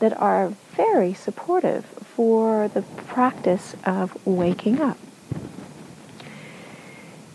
that 0.00 0.12
are 0.20 0.54
very 0.74 1.14
supportive 1.14 1.84
for 1.84 2.66
the 2.66 2.82
practice 2.82 3.76
of 3.84 4.26
waking 4.26 4.80
up. 4.80 4.98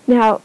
Now, 0.06 0.42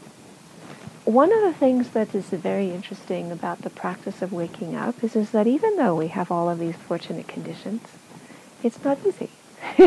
one 1.03 1.33
of 1.33 1.41
the 1.41 1.51
things 1.51 1.89
that 1.89 2.15
is 2.15 2.27
very 2.27 2.71
interesting 2.71 3.33
about 3.33 3.63
the 3.63 3.69
practice 3.69 4.21
of 4.21 4.31
waking 4.31 4.77
up 4.77 5.03
is, 5.03 5.17
is 5.17 5.31
that 5.31 5.45
even 5.45 5.75
though 5.75 5.95
we 5.95 6.07
have 6.07 6.31
all 6.31 6.49
of 6.49 6.57
these 6.57 6.77
fortunate 6.77 7.27
conditions, 7.27 7.81
it's 8.63 8.81
not 8.81 8.97
easy. 9.05 9.29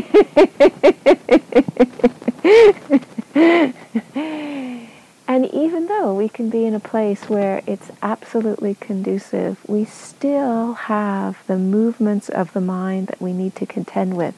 and 5.29 5.47
even 5.53 5.87
though 5.87 6.15
we 6.15 6.29
can 6.29 6.49
be 6.51 6.65
in 6.65 6.75
a 6.75 6.81
place 6.81 7.29
where 7.29 7.63
it's 7.67 7.91
absolutely 8.03 8.75
conducive, 8.75 9.59
we 9.69 9.85
still 9.85 10.73
have 10.75 11.37
the 11.47 11.59
movements 11.59 12.29
of 12.29 12.53
the 12.53 12.61
mind 12.61 13.09
that 13.09 13.21
we 13.21 13.33
need 13.33 13.55
to 13.57 13.67
contend 13.67 14.17
with, 14.17 14.35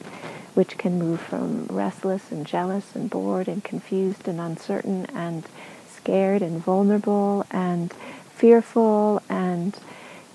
which 0.55 0.77
can 0.77 0.99
move 0.99 1.19
from 1.21 1.65
restless 1.67 2.31
and 2.31 2.45
jealous 2.45 2.95
and 2.95 3.09
bored 3.09 3.47
and 3.47 3.63
confused 3.63 4.27
and 4.27 4.41
uncertain 4.41 5.05
and 5.15 5.45
scared 5.87 6.41
and 6.41 6.63
vulnerable 6.63 7.45
and 7.51 7.93
fearful 8.35 9.21
and 9.29 9.77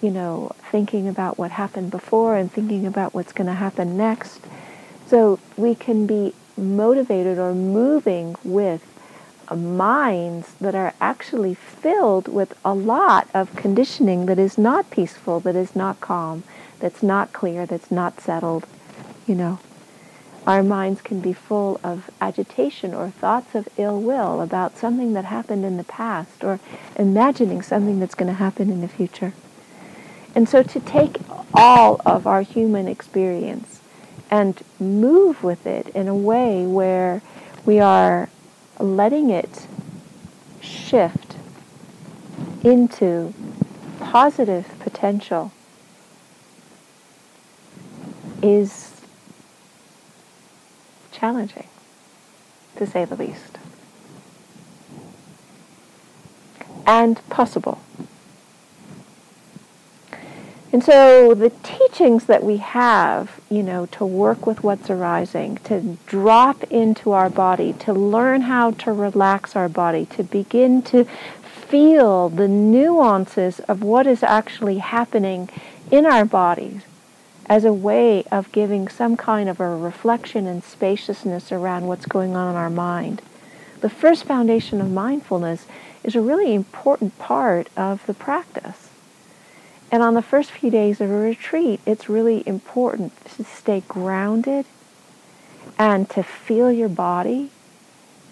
you 0.03 0.11
know 0.11 0.53
thinking 0.71 1.09
about 1.09 1.39
what 1.39 1.51
happened 1.51 1.91
before 1.91 2.37
and 2.37 2.53
thinking 2.53 2.87
about 2.87 3.15
what's 3.15 3.33
going 3.33 3.47
to 3.47 3.55
happen 3.55 3.97
next 3.97 4.41
so 5.07 5.39
we 5.57 5.75
can 5.75 6.07
be 6.07 6.35
motivated 6.57 7.39
or 7.39 7.55
moving 7.55 8.37
with 8.45 8.83
minds 9.55 10.55
that 10.55 10.75
are 10.75 10.95
actually 11.01 11.55
filled 11.55 12.29
with 12.29 12.55
a 12.65 12.73
lot 12.75 13.29
of 13.35 13.55
conditioning 13.55 14.27
that 14.27 14.39
is 14.39 14.57
not 14.57 14.91
peaceful 14.91 15.39
that 15.39 15.55
is 15.55 15.77
not 15.77 16.01
calm 16.01 16.43
that's 16.81 17.03
not 17.03 17.33
clear 17.33 17.67
that's 17.67 17.91
not 17.91 18.21
settled 18.21 18.67
you 19.27 19.35
know 19.35 19.59
our 20.47 20.63
minds 20.63 21.01
can 21.01 21.21
be 21.21 21.33
full 21.33 21.81
of 21.83 22.11
agitation 22.21 22.93
or 22.93 23.09
thoughts 23.09 23.55
of 23.55 23.69
ill 23.79 24.01
will 24.01 24.43
about 24.43 24.77
something 24.77 25.15
that 25.15 25.25
happened 25.25 25.65
in 25.65 25.79
the 25.79 25.85
past 25.85 26.45
or 26.45 26.61
imagining 26.97 27.63
something 27.63 27.99
that's 27.99 28.15
going 28.15 28.29
to 28.29 28.35
happen 28.35 28.71
in 28.71 28.83
the 28.83 28.89
future. 28.89 29.33
And 30.35 30.47
so 30.47 30.63
to 30.63 30.81
take 30.81 31.17
all 31.55 32.01
of 32.05 32.27
our 32.27 32.43
human 32.43 32.89
experience 32.89 33.81
and 34.31 34.63
move 34.81 35.43
with 35.43 35.67
it 35.67 35.89
in 35.89 36.09
a 36.09 36.15
way 36.15 36.67
where 36.67 37.23
we 37.65 37.79
are 37.81 38.29
letting 38.79 39.31
it 39.31 39.67
shift 40.61 41.37
into 42.63 43.33
positive 44.01 44.67
potential 44.81 45.53
is 48.43 49.01
challenging, 51.13 51.67
to 52.77 52.87
say 52.87 53.05
the 53.05 53.17
least. 53.17 53.59
And 56.87 57.27
possible. 57.31 57.81
And 60.75 60.83
so 60.83 61.35
the 61.35 61.51
teachings 61.63 62.25
that 62.25 62.43
we 62.43 62.57
have, 62.57 63.41
you 63.49 63.63
know, 63.63 63.87
to 63.93 64.05
work 64.05 64.45
with 64.45 64.65
what's 64.65 64.91
arising, 64.91 65.59
to 65.59 65.99
drop 66.07 66.65
into 66.65 67.13
our 67.13 67.31
body, 67.31 67.75
to 67.75 67.93
learn 67.93 68.41
how 68.41 68.73
to 68.73 68.93
relax 68.93 69.55
our 69.55 69.69
body, 69.69 70.05
to 70.07 70.25
begin 70.25 70.83
to 70.83 71.05
feel 71.45 72.29
the 72.29 72.49
nuances 72.49 73.61
of 73.61 73.85
what 73.85 74.09
is 74.09 74.25
actually 74.25 74.79
happening 74.79 75.49
in 75.93 76.05
our 76.05 76.25
bodies 76.25 76.83
as 77.47 77.65
a 77.65 77.73
way 77.73 78.25
of 78.33 78.51
giving 78.51 78.89
some 78.89 79.17
kind 79.17 79.49
of 79.49 79.61
a 79.61 79.77
reflection 79.77 80.49
and 80.49 80.65
spaciousness 80.65 81.53
around 81.53 81.87
what's 81.87 82.07
going 82.07 82.35
on 82.35 82.51
in 82.51 82.57
our 82.57 82.69
mind. 82.69 83.23
The 83.81 83.89
first 83.89 84.25
foundation 84.25 84.81
of 84.81 84.91
mindfulness 84.91 85.67
is 86.03 86.17
a 86.17 86.21
really 86.21 86.53
important 86.53 87.17
part 87.21 87.69
of 87.77 88.05
the 88.07 88.15
practice. 88.15 88.84
And 89.95 90.03
on 90.03 90.15
the 90.15 90.23
first 90.23 90.51
few 90.51 90.73
days 90.73 91.01
of 91.01 91.09
a 91.09 91.15
retreat, 91.15 91.79
it's 91.87 92.09
really 92.09 92.43
important 92.49 93.13
to 93.37 93.45
stay 93.45 93.85
grounded 93.87 94.67
and 95.79 96.11
to 96.11 96.25
feel 96.25 96.73
your 96.73 96.89
body 96.89 97.51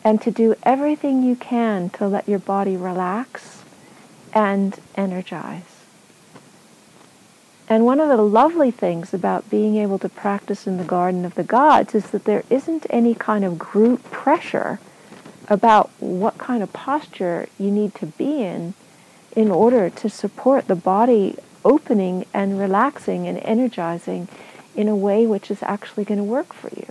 and 0.02 0.20
to 0.22 0.32
do 0.32 0.56
everything 0.64 1.22
you 1.22 1.36
can 1.36 1.88
to 1.90 2.08
let 2.08 2.28
your 2.28 2.40
body 2.40 2.76
relax 2.76 3.62
and 4.32 4.80
energize. 4.96 5.84
And 7.68 7.84
one 7.84 8.00
of 8.00 8.08
the 8.08 8.16
lovely 8.16 8.72
things 8.72 9.14
about 9.14 9.48
being 9.48 9.76
able 9.76 10.00
to 10.00 10.08
practice 10.08 10.66
in 10.66 10.78
the 10.78 10.84
Garden 10.84 11.24
of 11.24 11.36
the 11.36 11.44
Gods 11.44 11.94
is 11.94 12.10
that 12.10 12.24
there 12.24 12.42
isn't 12.50 12.86
any 12.90 13.14
kind 13.14 13.44
of 13.44 13.56
group 13.56 14.02
pressure 14.10 14.80
about 15.46 15.90
what 16.00 16.38
kind 16.38 16.60
of 16.60 16.72
posture 16.72 17.48
you 17.56 17.70
need 17.70 17.94
to 17.94 18.06
be 18.06 18.42
in 18.42 18.74
in 19.36 19.52
order 19.52 19.88
to 19.88 20.08
support 20.08 20.66
the 20.66 20.74
body 20.74 21.36
opening 21.64 22.26
and 22.32 22.58
relaxing 22.58 23.26
and 23.26 23.38
energizing 23.38 24.28
in 24.74 24.88
a 24.88 24.96
way 24.96 25.26
which 25.26 25.50
is 25.50 25.62
actually 25.62 26.04
going 26.04 26.18
to 26.18 26.24
work 26.24 26.52
for 26.52 26.68
you. 26.68 26.86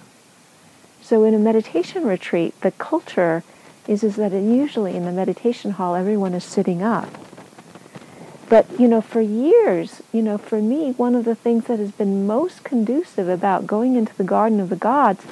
So 1.01 1.23
in 1.23 1.33
a 1.33 1.39
meditation 1.39 2.05
retreat, 2.05 2.59
the 2.61 2.71
culture 2.71 3.43
is, 3.87 4.03
is 4.03 4.15
that 4.17 4.31
usually 4.31 4.95
in 4.95 5.05
the 5.05 5.11
meditation 5.11 5.71
hall, 5.71 5.95
everyone 5.95 6.33
is 6.33 6.43
sitting 6.43 6.81
up. 6.81 7.09
But, 8.47 8.67
you 8.79 8.87
know, 8.87 9.01
for 9.01 9.21
years, 9.21 10.01
you 10.11 10.21
know, 10.21 10.37
for 10.37 10.61
me, 10.61 10.91
one 10.91 11.15
of 11.15 11.25
the 11.25 11.35
things 11.35 11.65
that 11.65 11.79
has 11.79 11.91
been 11.91 12.27
most 12.27 12.63
conducive 12.63 13.29
about 13.29 13.65
going 13.65 13.95
into 13.95 14.15
the 14.15 14.25
garden 14.25 14.59
of 14.59 14.69
the 14.69 14.75
gods 14.75 15.25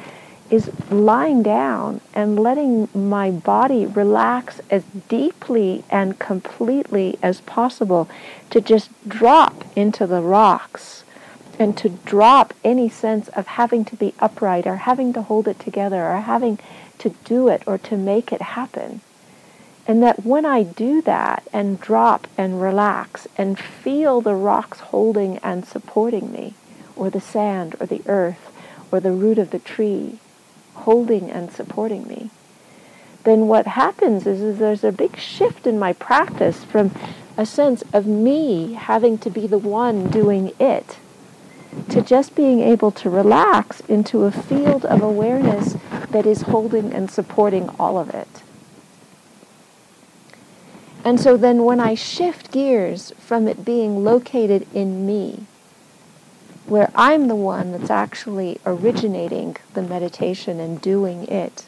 is 0.50 0.72
lying 0.90 1.44
down 1.44 2.02
and 2.14 2.40
letting 2.40 2.90
my 2.94 3.30
body 3.32 3.86
relax 3.86 4.60
as 4.70 4.84
deeply 5.08 5.84
and 5.90 6.18
completely 6.20 7.18
as 7.22 7.42
possible 7.42 8.10
to 8.50 8.60
just 8.60 8.90
drop 9.08 9.64
into 9.76 10.08
the 10.08 10.22
rocks 10.22 11.04
and 11.60 11.78
to 11.78 11.90
drop 11.90 12.54
any 12.64 12.90
sense 12.90 13.28
of 13.30 13.46
having 13.46 13.84
to 13.86 13.96
be 13.96 14.14
upright 14.20 14.66
or 14.66 14.78
having 14.78 15.14
to 15.14 15.22
hold 15.22 15.48
it 15.48 15.60
together 15.60 16.06
or 16.06 16.22
having 16.22 16.58
to 16.98 17.10
do 17.26 17.48
it 17.48 17.62
or 17.68 17.78
to 17.78 17.98
make 17.98 18.32
it 18.32 18.42
happen. 18.42 19.02
And 19.86 20.02
that 20.04 20.26
when 20.26 20.46
I 20.46 20.64
do 20.64 21.02
that 21.02 21.48
and 21.52 21.80
drop 21.80 22.28
and 22.38 22.62
relax 22.62 23.28
and 23.38 23.58
feel 23.58 24.22
the 24.22 24.36
rocks 24.36 24.80
holding 24.80 25.38
and 25.40 25.66
supporting 25.66 26.32
me, 26.32 26.54
or 26.96 27.10
the 27.10 27.22
sand 27.22 27.76
or 27.80 27.86
the 27.86 28.02
earth 28.06 28.52
or 28.92 29.00
the 29.00 29.12
root 29.12 29.38
of 29.38 29.50
the 29.52 29.60
tree, 29.60 30.20
holding 30.86 31.30
and 31.30 31.52
supporting 31.52 32.08
me, 32.08 32.30
then 33.24 33.48
what 33.48 33.68
happens 33.68 34.26
is, 34.26 34.42
is 34.42 34.60
there's 34.60 34.84
a 34.84 34.92
big 34.92 35.18
shift 35.18 35.68
in 35.68 35.78
my 35.78 35.94
practice 35.94 36.64
from 36.64 36.92
a 37.38 37.46
sense 37.46 37.84
of 37.94 38.06
me 38.06 38.74
having 38.74 39.18
to 39.18 39.30
be 39.30 39.48
the 39.48 39.58
one 39.58 40.10
doing 40.10 40.52
it 40.60 40.98
to 41.90 42.02
just 42.02 42.36
being 42.36 42.62
able 42.62 42.92
to 42.92 43.10
relax 43.10 43.80
into 43.82 44.24
a 44.24 44.32
field 44.32 44.86
of 44.86 45.02
awareness 45.02 45.76
that 46.10 46.26
is 46.26 46.44
holding 46.44 46.92
and 46.92 47.12
supporting 47.12 47.70
all 47.80 47.98
of 47.98 48.10
it. 48.10 48.44
And 51.04 51.20
so 51.20 51.38
then 51.38 51.64
when 51.64 51.80
I 51.80 51.96
shift 51.96 52.52
gears 52.52 53.12
from 53.20 53.48
it 53.48 53.64
being 53.64 54.04
located 54.04 54.68
in 54.74 55.06
me 55.06 55.46
where 56.70 56.92
I'm 56.94 57.28
the 57.28 57.36
one 57.36 57.72
that's 57.72 57.90
actually 57.90 58.60
originating 58.66 59.58
the 59.74 59.82
meditation 59.82 60.60
and 60.60 60.80
doing 60.80 61.28
it, 61.28 61.66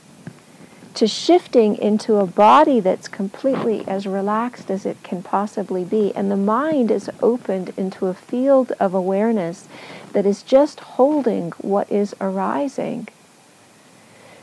to 0.94 1.08
shifting 1.08 1.76
into 1.78 2.18
a 2.18 2.28
body 2.28 2.80
that's 2.80 3.08
completely 3.08 3.88
as 3.88 4.06
relaxed 4.06 4.70
as 4.70 4.86
it 4.86 5.02
can 5.04 5.24
possibly 5.24 5.84
be. 5.84 6.14
And 6.16 6.30
the 6.30 6.38
mind 6.38 6.92
is 6.92 7.10
opened 7.22 7.74
into 7.78 8.08
a 8.08 8.14
field 8.14 8.74
of 8.80 8.94
awareness 8.94 9.68
that 10.14 10.26
is 10.26 10.44
just 10.44 10.82
holding 10.82 11.52
what 11.60 11.92
is 11.92 12.14
arising. 12.22 13.08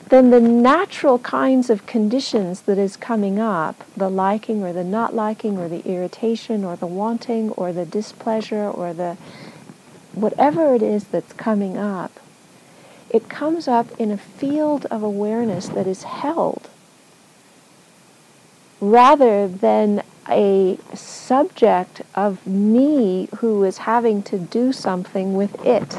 Then 0.09 0.31
the 0.31 0.41
natural 0.41 1.19
kinds 1.19 1.69
of 1.69 1.85
conditions 1.85 2.63
that 2.63 2.79
is 2.79 2.97
coming 2.97 3.39
up, 3.39 3.85
the 3.95 4.09
liking 4.09 4.63
or 4.63 4.73
the 4.73 4.83
not 4.83 5.15
liking 5.15 5.59
or 5.59 5.69
the 5.69 5.87
irritation 5.87 6.65
or 6.65 6.77
the 6.77 6.87
wanting 6.87 7.51
or 7.51 7.75
the 7.75 7.85
displeasure 7.85 8.71
or 8.71 8.95
the 8.95 9.19
whatever 10.21 10.75
it 10.75 10.83
is 10.83 11.05
that's 11.05 11.33
coming 11.33 11.77
up, 11.77 12.13
it 13.11 13.29
comes 13.29 13.67
up 13.69 13.89
in 13.99 14.11
a 14.11 14.19
field 14.19 14.87
of 14.87 15.03
awareness 15.03 15.69
that 15.69 15.87
is 15.87 16.03
held 16.03 16.69
rather 18.81 19.49
than 19.49 20.03
a 20.29 20.79
subject 20.95 22.03
of 22.15 22.47
me 22.47 23.29
who 23.39 23.65
is 23.65 23.79
having 23.79 24.23
to 24.23 24.39
do 24.39 24.73
something 24.73 25.35
with 25.35 25.65
it. 25.65 25.97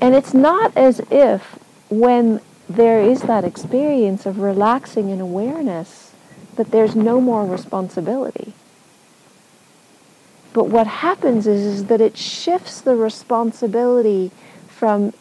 And 0.00 0.14
it's 0.14 0.32
not 0.34 0.76
as 0.76 1.00
if 1.10 1.58
when 1.90 2.40
there 2.68 3.00
is 3.00 3.22
that 3.22 3.44
experience 3.44 4.24
of 4.24 4.38
relaxing 4.38 5.10
in 5.10 5.20
awareness 5.20 6.12
that 6.56 6.70
there's 6.70 6.96
no 6.96 7.20
more 7.20 7.44
responsibility. 7.44 8.54
But 10.52 10.68
what 10.68 10.86
happens 10.86 11.46
is, 11.46 11.62
is 11.64 11.84
that 11.86 12.00
it 12.00 12.16
shifts 12.16 12.80
the 12.80 12.94
responsibility 12.94 14.30
from 14.68 15.14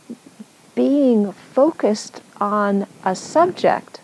being 0.75 1.31
focused 1.31 2.21
on 2.39 2.87
a 3.05 3.15
subject 3.15 4.01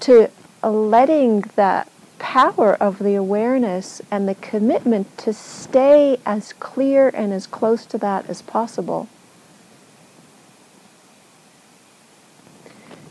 to 0.00 0.30
letting 0.62 1.40
the 1.56 1.86
power 2.18 2.74
of 2.74 2.98
the 2.98 3.14
awareness 3.14 4.02
and 4.10 4.28
the 4.28 4.34
commitment 4.36 5.16
to 5.18 5.32
stay 5.32 6.18
as 6.26 6.52
clear 6.54 7.10
and 7.14 7.32
as 7.32 7.46
close 7.46 7.86
to 7.86 7.98
that 7.98 8.28
as 8.28 8.42
possible. 8.42 9.08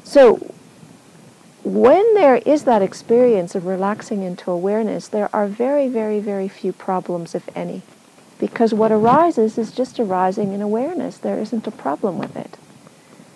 So 0.03 0.53
when 1.67 2.13
there 2.13 2.37
is 2.37 2.63
that 2.63 2.81
experience 2.81 3.53
of 3.53 3.65
relaxing 3.65 4.23
into 4.23 4.49
awareness, 4.49 5.09
there 5.09 5.29
are 5.35 5.47
very, 5.47 5.89
very, 5.89 6.21
very 6.21 6.47
few 6.47 6.71
problems, 6.71 7.35
if 7.35 7.49
any. 7.55 7.81
Because 8.39 8.73
what 8.73 8.91
arises 8.91 9.57
is 9.57 9.73
just 9.73 9.99
arising 9.99 10.53
in 10.53 10.61
awareness. 10.61 11.17
There 11.17 11.39
isn't 11.39 11.67
a 11.67 11.71
problem 11.71 12.17
with 12.17 12.37
it. 12.37 12.57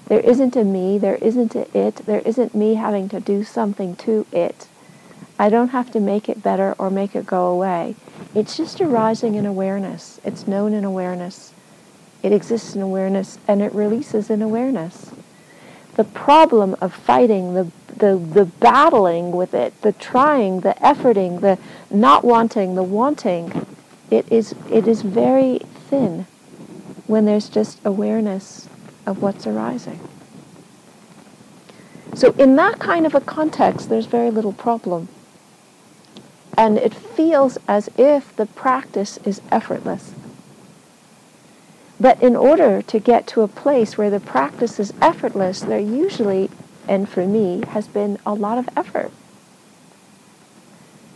There 0.08 0.22
isn't 0.22 0.56
a 0.56 0.63
me, 0.63 0.98
there 0.98 1.15
isn't 1.15 1.56
a 1.56 1.78
it, 1.78 1.98
there 2.06 2.22
isn't 2.22 2.56
me 2.56 2.76
having 2.76 3.10
to 3.10 3.20
do 3.20 3.44
something 3.44 3.96
to 3.98 4.26
it. 4.32 4.67
I 5.38 5.50
don't 5.50 5.70
have 5.70 5.91
to 5.91 6.00
make 6.00 6.30
it 6.30 6.44
better 6.44 6.74
or 6.78 6.89
make 6.89 7.15
it 7.15 7.26
go 7.26 7.48
away. 7.48 7.96
It's 8.34 8.56
just 8.56 8.80
arising 8.80 9.36
in 9.36 9.46
awareness. 9.46 10.22
It's 10.24 10.48
known 10.48 10.74
in 10.74 10.86
awareness. 10.86 11.54
It 12.24 12.32
exists 12.32 12.76
in 12.76 12.82
awareness 12.82 13.39
and 13.48 13.62
it 13.62 13.74
releases 13.74 14.30
in 14.30 14.41
awareness. 14.41 15.12
The 16.02 16.06
problem 16.06 16.76
of 16.82 16.96
fighting 16.96 17.54
the 17.54 17.70
the, 18.02 18.16
the 18.16 18.46
battling 18.46 19.32
with 19.32 19.54
it, 19.54 19.80
the 19.84 19.92
trying, 19.92 20.62
the 20.62 20.74
efforting, 20.82 21.42
the 21.42 21.60
not 21.96 22.26
wanting, 22.26 22.74
the 22.74 22.82
wanting, 22.82 23.68
it 24.10 24.26
is, 24.32 24.56
it 24.72 24.88
is 24.88 25.04
very 25.04 25.60
thin 25.60 26.26
when 27.06 27.26
there's 27.26 27.48
just 27.48 27.80
awareness 27.86 28.68
of 29.06 29.22
what's 29.22 29.46
arising. 29.46 30.00
So 32.16 32.32
in 32.40 32.56
that 32.56 32.80
kind 32.80 33.06
of 33.06 33.14
a 33.14 33.22
context, 33.22 33.88
there's 33.90 34.08
very 34.08 34.32
little 34.32 34.54
problem. 34.54 35.10
And 36.58 36.80
it 36.80 36.96
feels 36.96 37.60
as 37.68 37.88
if 38.00 38.36
the 38.36 38.48
practice 38.48 39.18
is 39.18 39.42
effortless. 39.52 40.16
But 42.02 42.24
in 42.24 42.36
order 42.36 42.82
to 42.82 43.00
get 43.00 43.28
to 43.28 43.42
a 43.42 43.48
place 43.48 43.96
where 43.98 44.10
the 44.10 44.20
practice 44.20 44.80
is 44.80 44.92
effortless, 45.02 45.62
there 45.62 45.80
usually 45.80 46.50
and 46.88 47.08
for 47.08 47.28
me, 47.28 47.64
has 47.70 47.88
been 47.88 48.18
a 48.26 48.34
lot 48.34 48.58
of 48.58 48.68
effort, 48.76 49.12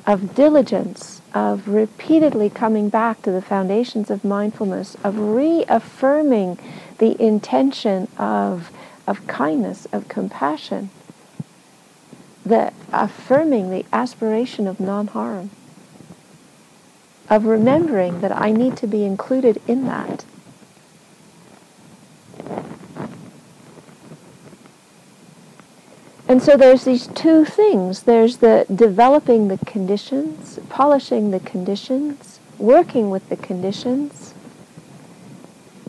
of 0.05 0.35
diligence, 0.35 1.21
of 1.33 1.67
repeatedly 1.67 2.51
coming 2.51 2.89
back 2.89 3.23
to 3.23 3.31
the 3.31 3.41
foundations 3.41 4.11
of 4.11 4.23
mindfulness, 4.23 4.95
of 5.03 5.17
reaffirming 5.17 6.59
the 6.99 7.19
intention 7.21 8.07
of, 8.19 8.71
of 9.07 9.25
kindness, 9.25 9.87
of 9.91 10.07
compassion, 10.07 10.91
the 12.45 12.71
affirming 12.93 13.71
the 13.71 13.85
aspiration 13.91 14.67
of 14.67 14.79
non-harm. 14.79 15.49
of 17.29 17.45
remembering 17.45 18.21
that 18.21 18.35
I 18.35 18.51
need 18.51 18.77
to 18.77 18.87
be 18.87 19.03
included 19.03 19.59
in 19.67 19.85
that. 19.87 20.25
And 26.27 26.41
so 26.41 26.57
there's 26.57 26.85
these 26.85 27.07
two 27.07 27.45
things. 27.45 28.03
There's 28.03 28.37
the 28.37 28.65
developing 28.73 29.47
the 29.47 29.59
conditions, 29.59 30.59
polishing 30.69 31.29
the 31.31 31.39
conditions, 31.39 32.39
working 32.57 33.11
with 33.11 33.29
the 33.29 33.35
conditions, 33.35 34.33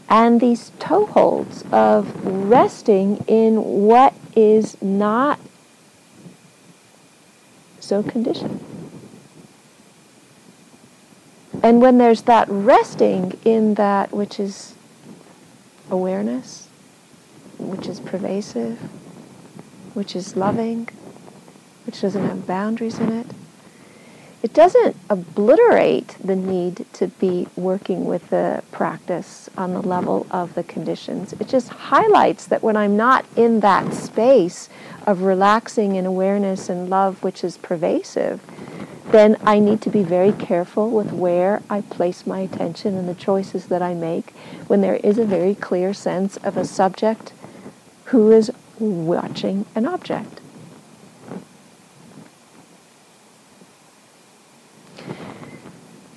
and 0.08 0.40
these 0.40 0.70
toeholds 0.78 1.70
of 1.72 2.24
resting 2.24 3.24
in 3.26 3.86
what 3.86 4.14
is 4.36 4.80
not 4.82 5.40
so 7.80 8.02
conditioned. 8.02 8.62
And 11.62 11.80
when 11.80 11.98
there's 11.98 12.22
that 12.22 12.46
resting 12.48 13.38
in 13.44 13.74
that 13.74 14.12
which 14.12 14.38
is 14.38 14.74
awareness, 15.90 16.68
which 17.58 17.86
is 17.86 18.00
pervasive, 18.00 18.78
which 19.96 20.14
is 20.14 20.36
loving, 20.36 20.86
which 21.86 22.02
doesn't 22.02 22.28
have 22.28 22.46
boundaries 22.46 22.98
in 22.98 23.10
it, 23.10 23.26
it 24.42 24.52
doesn't 24.52 24.94
obliterate 25.08 26.16
the 26.22 26.36
need 26.36 26.84
to 26.92 27.06
be 27.06 27.48
working 27.56 28.04
with 28.04 28.28
the 28.28 28.62
practice 28.70 29.48
on 29.56 29.72
the 29.72 29.80
level 29.80 30.26
of 30.30 30.54
the 30.54 30.62
conditions. 30.62 31.32
It 31.40 31.48
just 31.48 31.68
highlights 31.68 32.44
that 32.44 32.62
when 32.62 32.76
I'm 32.76 32.94
not 32.94 33.24
in 33.36 33.60
that 33.60 33.94
space 33.94 34.68
of 35.06 35.22
relaxing 35.22 35.96
in 35.96 36.04
awareness 36.04 36.68
and 36.68 36.90
love, 36.90 37.22
which 37.22 37.42
is 37.42 37.56
pervasive, 37.56 38.42
then 39.12 39.38
I 39.44 39.60
need 39.60 39.80
to 39.80 39.90
be 39.90 40.02
very 40.02 40.32
careful 40.32 40.90
with 40.90 41.10
where 41.10 41.62
I 41.70 41.80
place 41.80 42.26
my 42.26 42.40
attention 42.40 42.98
and 42.98 43.08
the 43.08 43.14
choices 43.14 43.68
that 43.68 43.80
I 43.80 43.94
make 43.94 44.32
when 44.66 44.82
there 44.82 44.96
is 44.96 45.16
a 45.16 45.24
very 45.24 45.54
clear 45.54 45.94
sense 45.94 46.36
of 46.36 46.58
a 46.58 46.66
subject 46.66 47.32
who 48.06 48.30
is 48.30 48.50
watching 48.78 49.66
an 49.74 49.86
object. 49.86 50.40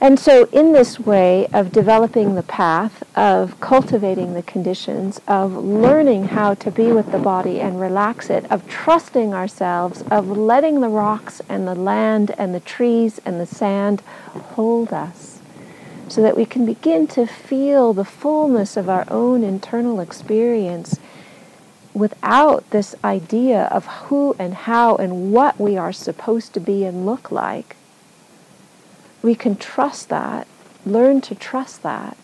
And 0.01 0.17
so, 0.17 0.45
in 0.45 0.71
this 0.71 0.97
way 0.97 1.47
of 1.47 1.73
developing 1.73 2.35
the 2.35 2.43
path, 2.43 3.03
of 3.17 3.59
cultivating 3.59 4.33
the 4.33 4.43
conditions, 4.43 5.19
of 5.27 5.51
learning 5.53 6.29
how 6.29 6.53
to 6.53 6.71
be 6.71 6.93
with 6.93 7.11
the 7.11 7.19
body 7.19 7.59
and 7.59 7.81
relax 7.81 8.29
it, 8.29 8.49
of 8.49 8.65
trusting 8.69 9.33
ourselves, 9.33 10.01
of 10.09 10.29
letting 10.29 10.79
the 10.79 10.87
rocks 10.87 11.41
and 11.49 11.67
the 11.67 11.75
land 11.75 12.33
and 12.37 12.55
the 12.55 12.61
trees 12.61 13.19
and 13.25 13.41
the 13.41 13.45
sand 13.45 13.99
hold 14.55 14.93
us, 14.93 15.41
so 16.07 16.21
that 16.21 16.37
we 16.37 16.45
can 16.45 16.65
begin 16.65 17.05
to 17.07 17.27
feel 17.27 17.91
the 17.91 18.05
fullness 18.05 18.77
of 18.77 18.87
our 18.87 19.03
own 19.09 19.43
internal 19.43 19.99
experience 19.99 20.97
without 21.93 22.69
this 22.69 22.95
idea 23.03 23.63
of 23.71 23.85
who 23.85 24.35
and 24.37 24.53
how 24.53 24.95
and 24.95 25.33
what 25.33 25.59
we 25.59 25.77
are 25.77 25.93
supposed 25.93 26.53
to 26.53 26.59
be 26.59 26.85
and 26.85 27.05
look 27.05 27.31
like 27.31 27.75
we 29.21 29.35
can 29.35 29.55
trust 29.55 30.09
that, 30.09 30.47
learn 30.85 31.21
to 31.21 31.35
trust 31.35 31.83
that, 31.83 32.17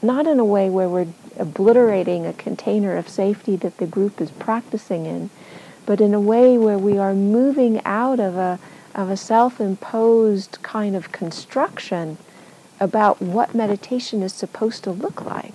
not 0.00 0.26
in 0.26 0.38
a 0.38 0.44
way 0.44 0.68
where 0.68 0.88
we're 0.88 1.06
obliterating 1.38 2.26
a 2.26 2.32
container 2.32 2.96
of 2.96 3.08
safety 3.08 3.56
that 3.56 3.76
the 3.78 3.86
group 3.86 4.20
is 4.20 4.30
practicing 4.32 5.06
in, 5.06 5.30
but 5.86 6.00
in 6.00 6.12
a 6.12 6.20
way 6.20 6.58
where 6.58 6.78
we 6.78 6.98
are 6.98 7.14
moving 7.14 7.80
out 7.84 8.18
of 8.18 8.36
a, 8.36 8.58
of 8.94 9.10
a 9.10 9.16
self-imposed 9.16 10.58
kind 10.62 10.96
of 10.96 11.12
construction 11.12 12.18
about 12.80 13.22
what 13.22 13.54
meditation 13.54 14.22
is 14.22 14.32
supposed 14.32 14.82
to 14.82 14.90
look 14.90 15.24
like. 15.24 15.54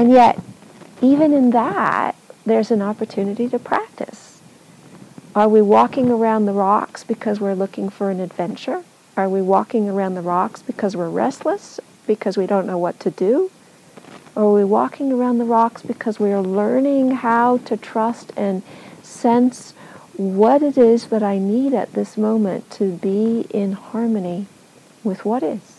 And 0.00 0.10
yet, 0.10 0.40
even 1.02 1.34
in 1.34 1.50
that, 1.50 2.16
there's 2.46 2.70
an 2.70 2.80
opportunity 2.80 3.50
to 3.50 3.58
practice. 3.58 4.40
Are 5.34 5.46
we 5.46 5.60
walking 5.60 6.10
around 6.10 6.46
the 6.46 6.54
rocks 6.54 7.04
because 7.04 7.38
we're 7.38 7.52
looking 7.52 7.90
for 7.90 8.08
an 8.08 8.18
adventure? 8.18 8.82
Are 9.14 9.28
we 9.28 9.42
walking 9.42 9.90
around 9.90 10.14
the 10.14 10.22
rocks 10.22 10.62
because 10.62 10.96
we're 10.96 11.10
restless, 11.10 11.80
because 12.06 12.38
we 12.38 12.46
don't 12.46 12.66
know 12.66 12.78
what 12.78 12.98
to 13.00 13.10
do? 13.10 13.50
Or 14.34 14.44
are 14.44 14.54
we 14.54 14.64
walking 14.64 15.12
around 15.12 15.36
the 15.36 15.44
rocks 15.44 15.82
because 15.82 16.18
we 16.18 16.32
are 16.32 16.40
learning 16.40 17.10
how 17.16 17.58
to 17.58 17.76
trust 17.76 18.32
and 18.38 18.62
sense 19.02 19.72
what 20.16 20.62
it 20.62 20.78
is 20.78 21.08
that 21.08 21.22
I 21.22 21.36
need 21.36 21.74
at 21.74 21.92
this 21.92 22.16
moment 22.16 22.70
to 22.70 22.92
be 22.96 23.42
in 23.50 23.72
harmony 23.72 24.46
with 25.04 25.26
what 25.26 25.42
is? 25.42 25.69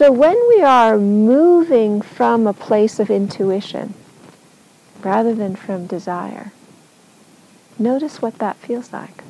So 0.00 0.10
when 0.10 0.38
we 0.48 0.62
are 0.62 0.96
moving 0.96 2.00
from 2.00 2.46
a 2.46 2.54
place 2.54 2.98
of 2.98 3.10
intuition 3.10 3.92
rather 5.02 5.34
than 5.34 5.54
from 5.54 5.86
desire, 5.86 6.52
notice 7.78 8.22
what 8.22 8.38
that 8.38 8.56
feels 8.56 8.94
like. 8.94 9.22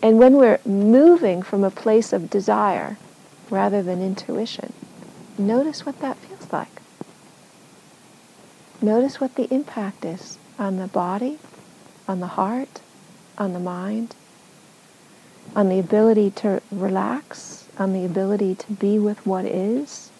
And 0.00 0.20
when 0.20 0.34
we're 0.36 0.60
moving 0.64 1.42
from 1.42 1.64
a 1.64 1.72
place 1.72 2.12
of 2.12 2.30
desire 2.30 2.98
rather 3.50 3.82
than 3.82 4.00
intuition, 4.00 4.72
notice 5.36 5.84
what 5.84 5.98
that 5.98 6.16
feels 6.18 6.52
like. 6.52 6.80
Notice 8.80 9.20
what 9.20 9.34
the 9.34 9.52
impact 9.52 10.04
is 10.04 10.38
on 10.56 10.76
the 10.76 10.86
body, 10.86 11.40
on 12.06 12.20
the 12.20 12.38
heart, 12.38 12.80
on 13.36 13.54
the 13.54 13.58
mind, 13.58 14.14
on 15.56 15.68
the 15.68 15.80
ability 15.80 16.30
to 16.30 16.62
relax, 16.70 17.66
on 17.80 17.94
the 17.94 18.04
ability 18.04 18.54
to 18.54 18.72
be 18.74 18.98
with 18.98 19.26
what 19.26 19.46
is, 19.46 20.10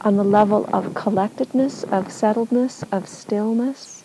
on 0.00 0.16
the 0.16 0.24
level 0.24 0.70
of 0.72 0.94
collectedness, 0.94 1.82
of 1.84 2.06
settledness, 2.06 2.84
of 2.92 3.08
stillness, 3.08 4.04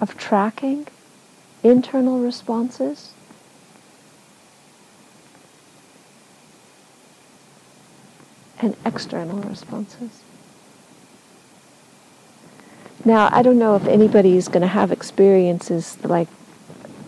of 0.00 0.16
tracking 0.16 0.86
internal 1.64 2.20
responses. 2.20 3.12
And 8.60 8.76
external 8.86 9.38
responses. 9.38 10.22
Now, 13.04 13.28
I 13.32 13.42
don't 13.42 13.58
know 13.58 13.74
if 13.74 13.88
anybody 13.88 14.36
is 14.36 14.46
going 14.46 14.60
to 14.60 14.68
have 14.68 14.92
experiences 14.92 15.98
like 16.04 16.28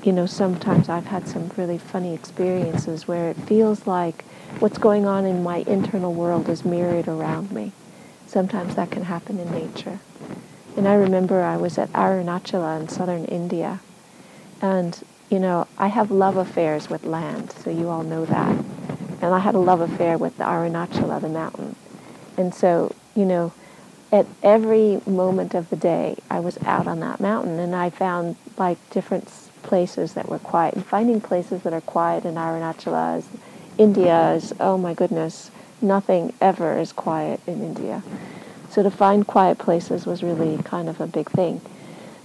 you 0.05 0.12
know, 0.12 0.27
sometimes 0.27 0.90
I've 0.90 1.07
had 1.07 1.27
some 1.27 1.51
really 1.57 1.79
funny 1.79 2.12
experiences 2.12 3.09
where 3.09 3.31
it 3.31 3.37
feels 3.37 3.87
like 3.87 4.23
what's 4.59 4.77
going 4.77 5.07
on 5.07 5.25
in 5.25 5.43
my 5.43 5.59
internal 5.67 6.12
world 6.12 6.49
is 6.51 6.62
mirrored 6.64 7.09
around 7.09 7.51
me. 7.53 7.73
Sometimes 8.27 8.75
that 8.75 8.90
can 8.90 9.05
happen 9.05 9.38
in 9.38 9.51
nature. 9.51 10.01
And 10.77 10.87
I 10.87 10.95
remember 10.95 11.43
I 11.43 11.57
was 11.57 11.79
at 11.79 11.90
Arunachala 11.93 12.81
in 12.81 12.88
southern 12.88 13.25
India. 13.25 13.81
And, 14.61 15.03
you 15.31 15.38
know, 15.38 15.67
I 15.79 15.87
have 15.88 16.11
love 16.11 16.37
affairs 16.37 16.90
with 16.90 17.05
land, 17.05 17.53
so 17.53 17.71
you 17.71 17.88
all 17.88 18.03
know 18.03 18.27
that. 18.27 18.62
And 19.23 19.33
I 19.35 19.38
had 19.38 19.55
a 19.55 19.59
love 19.59 19.81
affair 19.81 20.19
with 20.19 20.37
the 20.37 20.45
Arunachala, 20.45 21.21
the 21.21 21.29
mountain. 21.31 21.77
And 22.37 22.55
so, 22.55 22.95
you 23.14 23.25
know, 23.25 23.53
at 24.12 24.27
every 24.43 25.01
moment 25.07 25.55
of 25.55 25.71
the 25.71 25.77
day, 25.77 26.17
I 26.29 26.40
was 26.40 26.59
out 26.64 26.87
on 26.87 27.01
that 27.01 27.21
mountain 27.21 27.59
and 27.59 27.75
I 27.75 27.88
found 27.90 28.37
like 28.59 28.79
different 28.90 29.29
places 29.75 30.15
that 30.15 30.29
were 30.29 30.39
quiet. 30.39 30.73
And 30.75 30.87
finding 30.87 31.21
places 31.21 31.63
that 31.63 31.73
are 31.73 31.81
quiet 31.81 32.25
in 32.25 32.35
Arunachala 32.37 33.19
is, 33.19 33.27
India 33.77 34.31
is, 34.35 34.55
oh 34.61 34.79
my 34.79 34.95
goodness, 34.95 35.51
nothing 35.83 36.33
ever 36.41 36.79
is 36.79 36.93
quiet 36.93 37.41
in 37.45 37.61
India. 37.61 38.01
So 38.71 38.85
to 38.85 38.91
find 38.91 39.27
quiet 39.27 39.59
places 39.59 40.07
was 40.07 40.23
really 40.23 40.63
kind 40.63 40.89
of 40.89 41.01
a 41.01 41.09
big 41.09 41.29
thing. 41.29 41.61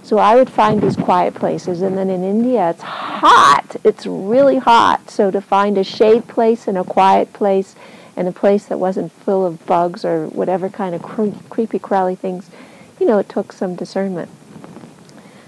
So 0.04 0.18
I 0.18 0.36
would 0.36 0.48
find 0.48 0.80
these 0.80 0.94
quiet 0.94 1.34
places, 1.34 1.82
and 1.82 1.98
then 1.98 2.08
in 2.08 2.22
India 2.22 2.70
it's 2.70 2.82
hot. 2.82 3.74
It's 3.82 4.06
really 4.06 4.58
hot. 4.58 5.10
So 5.10 5.32
to 5.32 5.40
find 5.40 5.76
a 5.76 5.82
shade 5.82 6.28
place 6.28 6.68
and 6.68 6.78
a 6.78 6.84
quiet 6.84 7.32
place, 7.32 7.74
and 8.16 8.28
a 8.28 8.32
place 8.32 8.66
that 8.66 8.78
wasn't 8.78 9.10
full 9.10 9.44
of 9.44 9.66
bugs 9.66 10.04
or 10.04 10.28
whatever 10.28 10.68
kind 10.68 10.94
of 10.94 11.02
cre- 11.02 11.42
creepy, 11.48 11.80
crawly 11.80 12.14
things, 12.14 12.48
you 13.00 13.06
know, 13.06 13.18
it 13.18 13.28
took 13.28 13.50
some 13.50 13.74
discernment. 13.74 14.30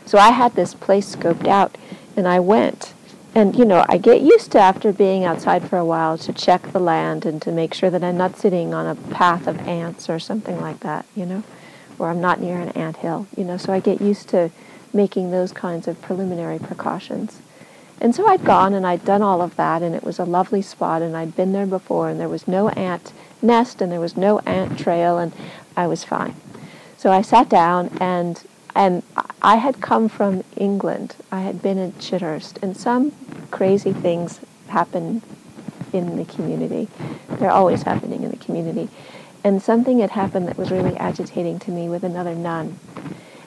So 0.05 0.19
I 0.19 0.31
had 0.31 0.55
this 0.55 0.75
place 0.75 1.15
scoped 1.15 1.47
out, 1.47 1.77
and 2.17 2.27
I 2.29 2.41
went. 2.41 2.95
And, 3.35 3.57
you 3.57 3.65
know, 3.65 3.85
I 3.89 3.97
get 3.97 4.21
used 4.21 4.53
to, 4.53 4.59
after 4.59 4.93
being 4.93 5.25
outside 5.25 5.69
for 5.69 5.79
a 5.79 5.85
while, 5.85 6.19
to 6.19 6.33
check 6.33 6.71
the 6.73 6.81
land 6.81 7.25
and 7.25 7.41
to 7.43 7.51
make 7.51 7.73
sure 7.73 7.89
that 7.89 8.05
I'm 8.05 8.19
not 8.19 8.37
sitting 8.37 8.75
on 8.75 8.87
a 8.87 8.95
path 8.95 9.47
of 9.47 9.59
ants 9.61 10.11
or 10.11 10.19
something 10.19 10.61
like 10.61 10.81
that, 10.81 11.07
you 11.17 11.25
know, 11.25 11.43
or 11.99 12.11
I'm 12.11 12.21
not 12.21 12.41
near 12.41 12.59
an 12.59 12.69
ant 12.71 12.99
hill, 12.99 13.27
you 13.37 13.45
know. 13.45 13.57
So 13.57 13.73
I 13.73 13.81
get 13.81 14.03
used 14.03 14.29
to 14.31 14.51
making 14.93 15.31
those 15.31 15.53
kinds 15.53 15.89
of 15.89 16.03
preliminary 16.03 16.59
precautions. 16.59 17.41
And 18.01 18.15
so 18.15 18.27
I'd 18.27 18.45
gone 18.45 18.75
and 18.75 18.87
I'd 18.87 19.05
done 19.05 19.23
all 19.23 19.41
of 19.41 19.57
that, 19.57 19.81
and 19.81 19.95
it 19.95 20.05
was 20.05 20.19
a 20.19 20.25
lovely 20.25 20.61
spot, 20.61 21.01
and 21.01 21.17
I'd 21.17 21.35
been 21.35 21.53
there 21.53 21.67
before, 21.67 22.11
and 22.11 22.21
there 22.21 22.29
was 22.29 22.47
no 22.47 22.69
ant 22.71 23.13
nest 23.43 23.83
and 23.83 23.91
there 23.91 24.01
was 24.01 24.17
no 24.17 24.39
ant 24.41 24.79
trail 24.79 25.19
and 25.19 25.33
I 25.77 25.87
was 25.87 26.05
fine. 26.05 26.35
So 26.97 27.11
I 27.11 27.23
sat 27.23 27.49
down 27.49 27.91
and 28.01 28.43
and 28.75 29.03
I 29.41 29.57
had 29.57 29.81
come 29.81 30.09
from 30.09 30.45
England. 30.57 31.17
I 31.31 31.41
had 31.41 31.63
been 31.63 31.79
at 31.79 31.99
Chithurst 31.99 32.63
and 32.63 32.77
some 32.77 33.13
crazy 33.51 33.93
things 33.93 34.41
happened 34.69 35.23
in 35.93 36.17
the 36.17 36.25
community. 36.25 36.89
They're 37.29 37.51
always 37.51 37.83
happening 37.83 38.23
in 38.23 38.31
the 38.31 38.37
community. 38.37 38.89
And 39.45 39.61
something 39.61 39.99
had 39.99 40.11
happened 40.11 40.49
that 40.49 40.57
was 40.57 40.71
really 40.71 40.97
agitating 40.97 41.59
to 41.61 41.71
me 41.71 41.89
with 41.89 42.05
another 42.05 42.35
nun. 42.35 42.79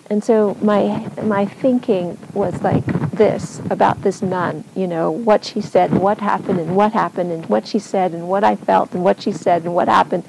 And 0.10 0.24
so 0.24 0.56
my 0.62 1.10
my 1.24 1.46
thinking 1.46 2.18
was 2.34 2.62
like 2.62 2.86
this 3.12 3.60
about 3.72 4.04
this 4.04 4.22
nun, 4.22 4.64
you 4.76 4.88
know, 4.88 5.10
what 5.10 5.44
she 5.44 5.62
said 5.62 5.90
and 5.92 6.02
what 6.02 6.20
happened 6.20 6.60
and 6.60 6.76
what 6.76 6.94
happened 6.94 7.32
and 7.32 7.46
what 7.48 7.66
she 7.66 7.80
said 7.80 8.12
and 8.12 8.28
what 8.28 8.44
I 8.44 8.56
felt 8.56 8.94
and 8.94 9.04
what 9.04 9.22
she 9.22 9.32
said 9.32 9.64
and 9.64 9.74
what 9.74 9.88
happened. 9.88 10.24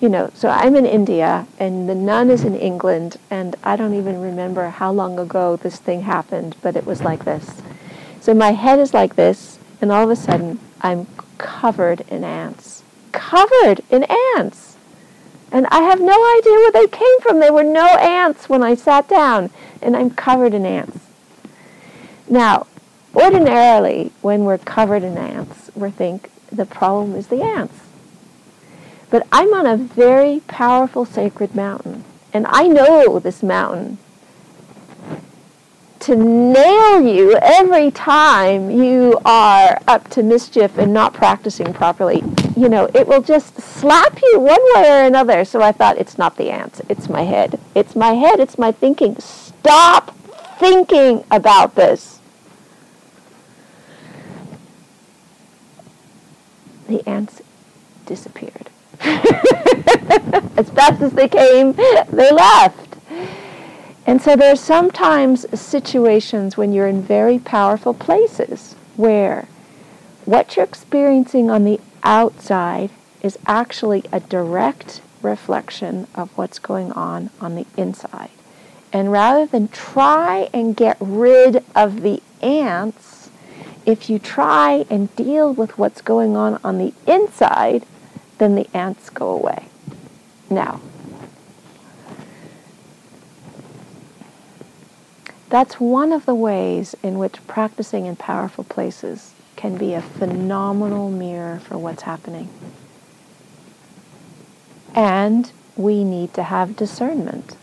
You 0.00 0.08
know, 0.10 0.30
so 0.34 0.48
I'm 0.48 0.76
in 0.76 0.84
India 0.84 1.46
and 1.58 1.88
the 1.88 1.94
nun 1.94 2.30
is 2.30 2.44
in 2.44 2.54
England 2.54 3.16
and 3.30 3.56
I 3.64 3.76
don't 3.76 3.94
even 3.94 4.20
remember 4.20 4.68
how 4.68 4.92
long 4.92 5.18
ago 5.18 5.56
this 5.56 5.78
thing 5.78 6.02
happened, 6.02 6.56
but 6.62 6.76
it 6.76 6.84
was 6.84 7.02
like 7.02 7.24
this. 7.24 7.62
So 8.20 8.34
my 8.34 8.52
head 8.52 8.78
is 8.78 8.92
like 8.92 9.16
this 9.16 9.58
and 9.80 9.90
all 9.90 10.04
of 10.04 10.10
a 10.10 10.16
sudden 10.16 10.60
I'm 10.80 11.06
covered 11.38 12.02
in 12.08 12.24
ants. 12.24 12.82
Covered 13.12 13.80
in 13.90 14.04
ants. 14.36 14.76
And 15.52 15.66
I 15.68 15.80
have 15.82 16.00
no 16.00 16.38
idea 16.38 16.52
where 16.52 16.72
they 16.72 16.86
came 16.88 17.20
from. 17.20 17.40
There 17.40 17.52
were 17.52 17.62
no 17.62 17.86
ants 17.96 18.48
when 18.48 18.62
I 18.62 18.74
sat 18.74 19.08
down, 19.08 19.50
and 19.80 19.96
I'm 19.96 20.10
covered 20.10 20.54
in 20.54 20.66
ants. 20.66 20.98
Now, 22.28 22.66
ordinarily, 23.14 24.12
when 24.22 24.44
we're 24.44 24.58
covered 24.58 25.02
in 25.02 25.16
ants, 25.16 25.70
we 25.74 25.90
think 25.90 26.30
the 26.50 26.66
problem 26.66 27.14
is 27.14 27.28
the 27.28 27.42
ants. 27.42 27.85
But 29.10 29.26
I'm 29.30 29.54
on 29.54 29.66
a 29.66 29.76
very 29.76 30.40
powerful 30.48 31.04
sacred 31.04 31.54
mountain, 31.54 32.04
and 32.32 32.46
I 32.48 32.66
know 32.66 33.18
this 33.18 33.42
mountain 33.42 33.98
to 36.06 36.14
nail 36.14 37.00
you 37.00 37.36
every 37.42 37.90
time 37.90 38.70
you 38.70 39.18
are 39.24 39.80
up 39.88 40.08
to 40.08 40.22
mischief 40.22 40.78
and 40.78 40.92
not 40.92 41.12
practicing 41.12 41.72
properly. 41.72 42.22
You 42.56 42.68
know, 42.68 42.88
it 42.94 43.08
will 43.08 43.22
just 43.22 43.60
slap 43.60 44.20
you 44.22 44.38
one 44.38 44.60
way 44.74 44.88
or 44.88 45.04
another. 45.04 45.44
So 45.44 45.62
I 45.62 45.72
thought, 45.72 45.98
it's 45.98 46.16
not 46.16 46.36
the 46.36 46.50
ants, 46.50 46.80
it's 46.88 47.08
my 47.08 47.22
head. 47.22 47.58
It's 47.74 47.96
my 47.96 48.12
head, 48.12 48.38
it's 48.38 48.58
my 48.58 48.70
thinking. 48.70 49.16
Stop 49.18 50.16
thinking 50.58 51.24
about 51.30 51.74
this. 51.74 52.20
The 56.88 57.06
ants 57.08 57.42
disappeared. 58.04 58.70
as 60.56 60.70
fast 60.70 61.02
as 61.02 61.12
they 61.12 61.28
came, 61.28 61.72
they 61.72 62.32
left. 62.32 62.96
And 64.06 64.22
so 64.22 64.36
there 64.36 64.52
are 64.52 64.56
sometimes 64.56 65.46
situations 65.58 66.56
when 66.56 66.72
you're 66.72 66.86
in 66.86 67.02
very 67.02 67.38
powerful 67.38 67.92
places 67.92 68.74
where 68.96 69.48
what 70.24 70.56
you're 70.56 70.64
experiencing 70.64 71.50
on 71.50 71.64
the 71.64 71.80
outside 72.04 72.90
is 73.20 73.38
actually 73.46 74.04
a 74.12 74.20
direct 74.20 75.00
reflection 75.22 76.06
of 76.14 76.30
what's 76.38 76.58
going 76.60 76.92
on 76.92 77.30
on 77.40 77.56
the 77.56 77.66
inside. 77.76 78.30
And 78.92 79.10
rather 79.10 79.44
than 79.44 79.68
try 79.68 80.48
and 80.52 80.76
get 80.76 80.96
rid 81.00 81.64
of 81.74 82.02
the 82.02 82.22
ants, 82.40 83.30
if 83.84 84.08
you 84.08 84.18
try 84.18 84.86
and 84.88 85.14
deal 85.16 85.52
with 85.52 85.76
what's 85.78 86.00
going 86.00 86.36
on 86.36 86.60
on 86.62 86.78
the 86.78 86.94
inside, 87.06 87.84
then 88.38 88.54
the 88.54 88.68
ants 88.74 89.10
go 89.10 89.30
away. 89.30 89.68
Now, 90.50 90.80
That's 95.48 95.78
one 95.78 96.12
of 96.12 96.26
the 96.26 96.34
ways 96.34 96.96
in 97.02 97.18
which 97.18 97.46
practicing 97.46 98.06
in 98.06 98.16
powerful 98.16 98.64
places 98.64 99.32
can 99.54 99.76
be 99.78 99.94
a 99.94 100.02
phenomenal 100.02 101.10
mirror 101.10 101.60
for 101.60 101.78
what's 101.78 102.02
happening. 102.02 102.48
And 104.94 105.50
we 105.76 106.02
need 106.02 106.34
to 106.34 106.42
have 106.42 106.74
discernment, 106.74 107.56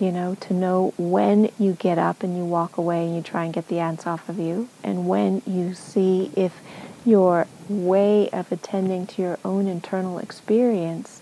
you 0.00 0.10
know, 0.10 0.34
to 0.40 0.52
know 0.52 0.94
when 0.98 1.50
you 1.58 1.74
get 1.74 1.96
up 1.96 2.22
and 2.24 2.36
you 2.36 2.44
walk 2.44 2.76
away 2.76 3.06
and 3.06 3.14
you 3.14 3.22
try 3.22 3.44
and 3.44 3.54
get 3.54 3.68
the 3.68 3.78
ants 3.78 4.06
off 4.06 4.28
of 4.28 4.38
you, 4.38 4.68
and 4.82 5.06
when 5.06 5.42
you 5.46 5.74
see 5.74 6.32
if 6.34 6.52
your 7.04 7.46
way 7.68 8.28
of 8.30 8.50
attending 8.52 9.06
to 9.06 9.22
your 9.22 9.38
own 9.44 9.66
internal 9.66 10.18
experience 10.18 11.20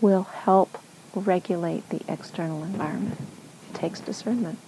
will 0.00 0.24
help 0.24 0.78
regulate 1.14 1.88
the 1.90 2.00
external 2.08 2.62
environment. 2.64 3.20
It 3.70 3.74
takes 3.74 4.00
discernment. 4.00 4.58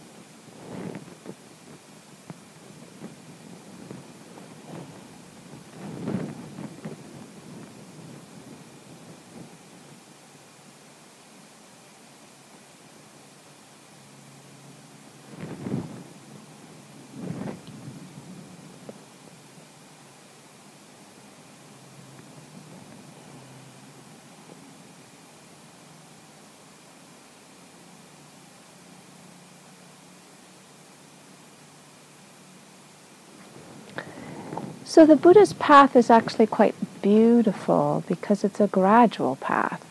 So 34.97 35.05
the 35.05 35.15
Buddha's 35.15 35.53
path 35.53 35.95
is 35.95 36.09
actually 36.09 36.47
quite 36.47 36.75
beautiful 37.03 38.03
because 38.09 38.45
it's 38.45 38.61
a 38.61 38.67
gradual 38.67 39.37
path. 39.37 39.85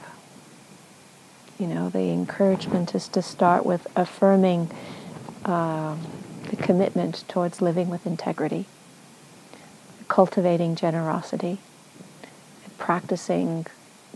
You 1.60 1.68
know, 1.68 1.90
the 1.90 2.10
encouragement 2.10 2.96
is 2.96 3.08
to 3.10 3.22
start 3.22 3.68
with 3.68 3.86
affirming 3.96 4.72
uh, 5.46 5.96
the 6.50 6.56
commitment 6.56 7.24
towards 7.28 7.62
living 7.62 7.88
with 7.88 8.08
integrity, 8.08 8.66
cultivating 10.08 10.76
generosity, 10.76 11.60
and 12.64 12.76
practicing 12.80 13.68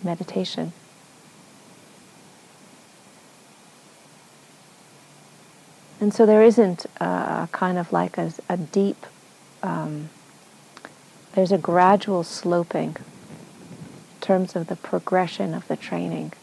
meditation. 0.04 0.73
And 6.02 6.12
so 6.12 6.25
there 6.25 6.41
isn't 6.41 6.88
a 6.99 7.47
kind 7.52 7.78
of 7.78 7.93
like 7.93 8.17
a, 8.17 8.34
a 8.49 8.58
deep 8.58 9.06
um, 9.62 10.10
there's 11.39 11.54
a 11.54 11.58
gradual 11.58 12.21
sloping 12.21 12.97
in 12.97 14.19
terms 14.19 14.58
of 14.58 14.67
the 14.67 14.75
progression 14.75 15.54
of 15.54 15.65
the 15.69 15.78
training. 15.78 16.34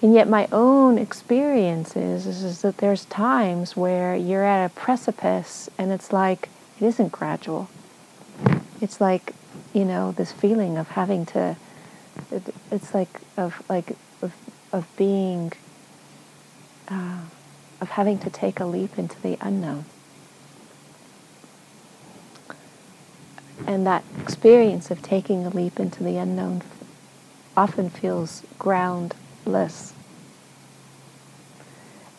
And 0.00 0.14
yet, 0.14 0.30
my 0.30 0.48
own 0.50 0.96
experience 0.96 1.94
is, 1.94 2.26
is, 2.26 2.42
is, 2.42 2.62
that 2.62 2.78
there's 2.78 3.04
times 3.04 3.76
where 3.76 4.16
you're 4.16 4.44
at 4.44 4.64
a 4.64 4.70
precipice 4.70 5.68
and 5.76 5.92
it's 5.92 6.10
like, 6.10 6.48
it 6.80 6.86
isn't 6.86 7.12
gradual. 7.12 7.68
It's 8.80 8.98
like, 8.98 9.34
you 9.74 9.84
know, 9.84 10.12
this 10.12 10.32
feeling 10.32 10.78
of 10.78 10.88
having 10.88 11.26
to, 11.26 11.58
it, 12.30 12.54
it's 12.70 12.94
like, 12.94 13.20
of, 13.36 13.62
like, 13.68 13.94
of, 14.22 14.32
of 14.72 14.86
being, 14.96 15.52
uh, 16.88 17.20
of 17.78 17.90
having 17.90 18.18
to 18.20 18.30
take 18.30 18.58
a 18.58 18.64
leap 18.64 18.98
into 18.98 19.20
the 19.20 19.36
unknown. 19.42 19.84
And 23.66 23.86
that 23.86 24.04
experience 24.20 24.90
of 24.90 25.02
taking 25.02 25.46
a 25.46 25.50
leap 25.50 25.78
into 25.78 26.02
the 26.02 26.16
unknown 26.16 26.62
often 27.56 27.90
feels 27.90 28.42
groundless. 28.58 29.92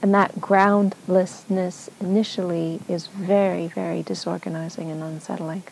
And 0.02 0.14
that 0.14 0.42
groundlessness 0.42 1.90
initially 2.02 2.82
is 2.90 3.08
very, 3.08 3.68
very 3.68 4.04
disorganizing 4.04 4.92
and 4.92 5.02
unsettling 5.02 5.64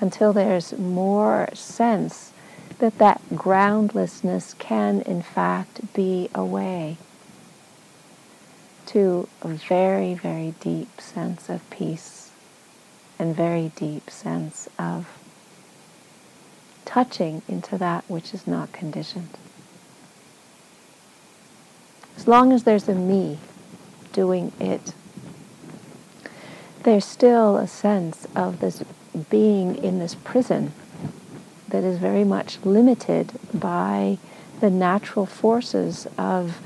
until 0.00 0.32
there's 0.32 0.76
more 0.76 1.48
sense 1.54 2.32
that 2.78 2.98
that 2.98 3.20
groundlessness 3.34 4.54
can, 4.58 5.00
in 5.02 5.22
fact, 5.22 5.94
be 5.94 6.28
a 6.34 6.44
way 6.44 6.98
to 8.86 9.28
a 9.40 9.48
very, 9.48 10.12
very 10.12 10.54
deep 10.60 11.00
sense 11.00 11.48
of 11.48 11.68
peace 11.70 12.11
and 13.22 13.36
very 13.36 13.70
deep 13.76 14.10
sense 14.10 14.68
of 14.80 15.06
touching 16.84 17.40
into 17.46 17.78
that 17.78 18.04
which 18.08 18.34
is 18.34 18.48
not 18.48 18.72
conditioned. 18.72 19.38
As 22.16 22.26
long 22.26 22.52
as 22.52 22.64
there's 22.64 22.88
a 22.88 22.94
me 22.96 23.38
doing 24.12 24.50
it, 24.58 24.92
there's 26.82 27.04
still 27.04 27.58
a 27.58 27.68
sense 27.68 28.26
of 28.34 28.58
this 28.58 28.82
being 29.30 29.76
in 29.76 30.00
this 30.00 30.16
prison 30.16 30.72
that 31.68 31.84
is 31.84 31.98
very 31.98 32.24
much 32.24 32.58
limited 32.64 33.32
by 33.54 34.18
the 34.60 34.68
natural 34.68 35.26
forces 35.26 36.08
of 36.18 36.56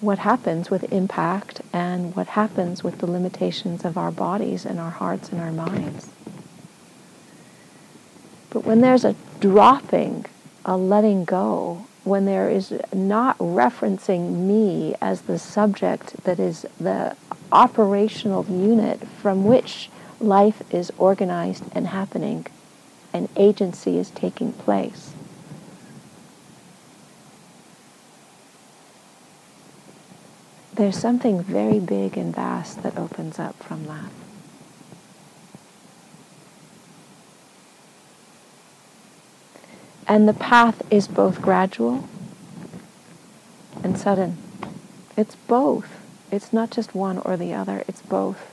what 0.00 0.18
happens 0.18 0.70
with 0.70 0.92
impact 0.92 1.59
and 1.72 2.14
what 2.16 2.28
happens 2.28 2.82
with 2.82 2.98
the 2.98 3.06
limitations 3.06 3.84
of 3.84 3.96
our 3.96 4.10
bodies 4.10 4.66
and 4.66 4.78
our 4.80 4.90
hearts 4.90 5.30
and 5.30 5.40
our 5.40 5.52
minds. 5.52 6.10
But 8.50 8.64
when 8.64 8.80
there's 8.80 9.04
a 9.04 9.14
dropping, 9.38 10.26
a 10.64 10.76
letting 10.76 11.24
go, 11.24 11.86
when 12.04 12.24
there 12.24 12.50
is 12.50 12.72
not 12.92 13.38
referencing 13.38 14.46
me 14.46 14.94
as 15.00 15.22
the 15.22 15.38
subject 15.38 16.24
that 16.24 16.40
is 16.40 16.66
the 16.80 17.16
operational 17.52 18.44
unit 18.46 19.06
from 19.06 19.44
which 19.44 19.90
life 20.18 20.62
is 20.72 20.90
organized 20.98 21.64
and 21.72 21.88
happening 21.88 22.46
and 23.12 23.28
agency 23.36 23.98
is 23.98 24.10
taking 24.10 24.52
place. 24.52 25.12
There's 30.80 30.96
something 30.96 31.42
very 31.42 31.78
big 31.78 32.16
and 32.16 32.34
vast 32.34 32.82
that 32.84 32.96
opens 32.96 33.38
up 33.38 33.54
from 33.62 33.84
that. 33.84 34.10
And 40.08 40.26
the 40.26 40.32
path 40.32 40.80
is 40.90 41.06
both 41.06 41.42
gradual 41.42 42.08
and 43.84 43.98
sudden. 43.98 44.38
It's 45.18 45.34
both. 45.34 46.00
It's 46.30 46.50
not 46.50 46.70
just 46.70 46.94
one 46.94 47.18
or 47.18 47.36
the 47.36 47.52
other, 47.52 47.84
it's 47.86 48.00
both. 48.00 48.50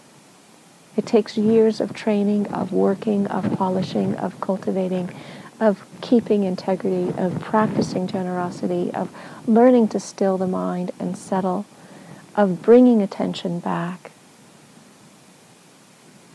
It 0.97 1.05
takes 1.05 1.37
years 1.37 1.79
of 1.79 1.93
training, 1.93 2.47
of 2.47 2.73
working, 2.73 3.27
of 3.27 3.53
polishing, 3.57 4.15
of 4.15 4.41
cultivating, 4.41 5.15
of 5.61 5.81
keeping 6.01 6.43
integrity, 6.43 7.17
of 7.17 7.39
practicing 7.39 8.05
generosity, 8.05 8.93
of 8.93 9.09
learning 9.47 9.87
to 9.87 9.99
still 10.01 10.37
the 10.37 10.45
mind 10.45 10.91
and 10.99 11.17
settle, 11.17 11.65
of 12.37 12.61
bringing 12.61 13.01
attention 13.01 13.59
back. 13.59 14.11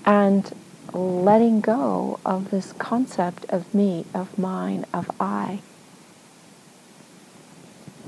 And 0.05 0.53
letting 0.93 1.61
go 1.61 2.19
of 2.27 2.51
this 2.51 2.73
concept 2.73 3.45
of 3.49 3.73
me, 3.73 4.05
of 4.13 4.37
mine, 4.37 4.85
of 4.93 5.11
I. 5.19 5.61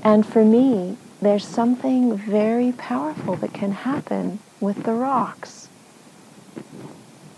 And 0.03 0.25
for 0.25 0.45
me, 0.45 0.97
there's 1.21 1.47
something 1.47 2.15
very 2.15 2.73
powerful 2.73 3.37
that 3.37 3.53
can 3.53 3.71
happen 3.71 4.39
with 4.59 4.83
the 4.83 4.93
rocks. 4.93 5.69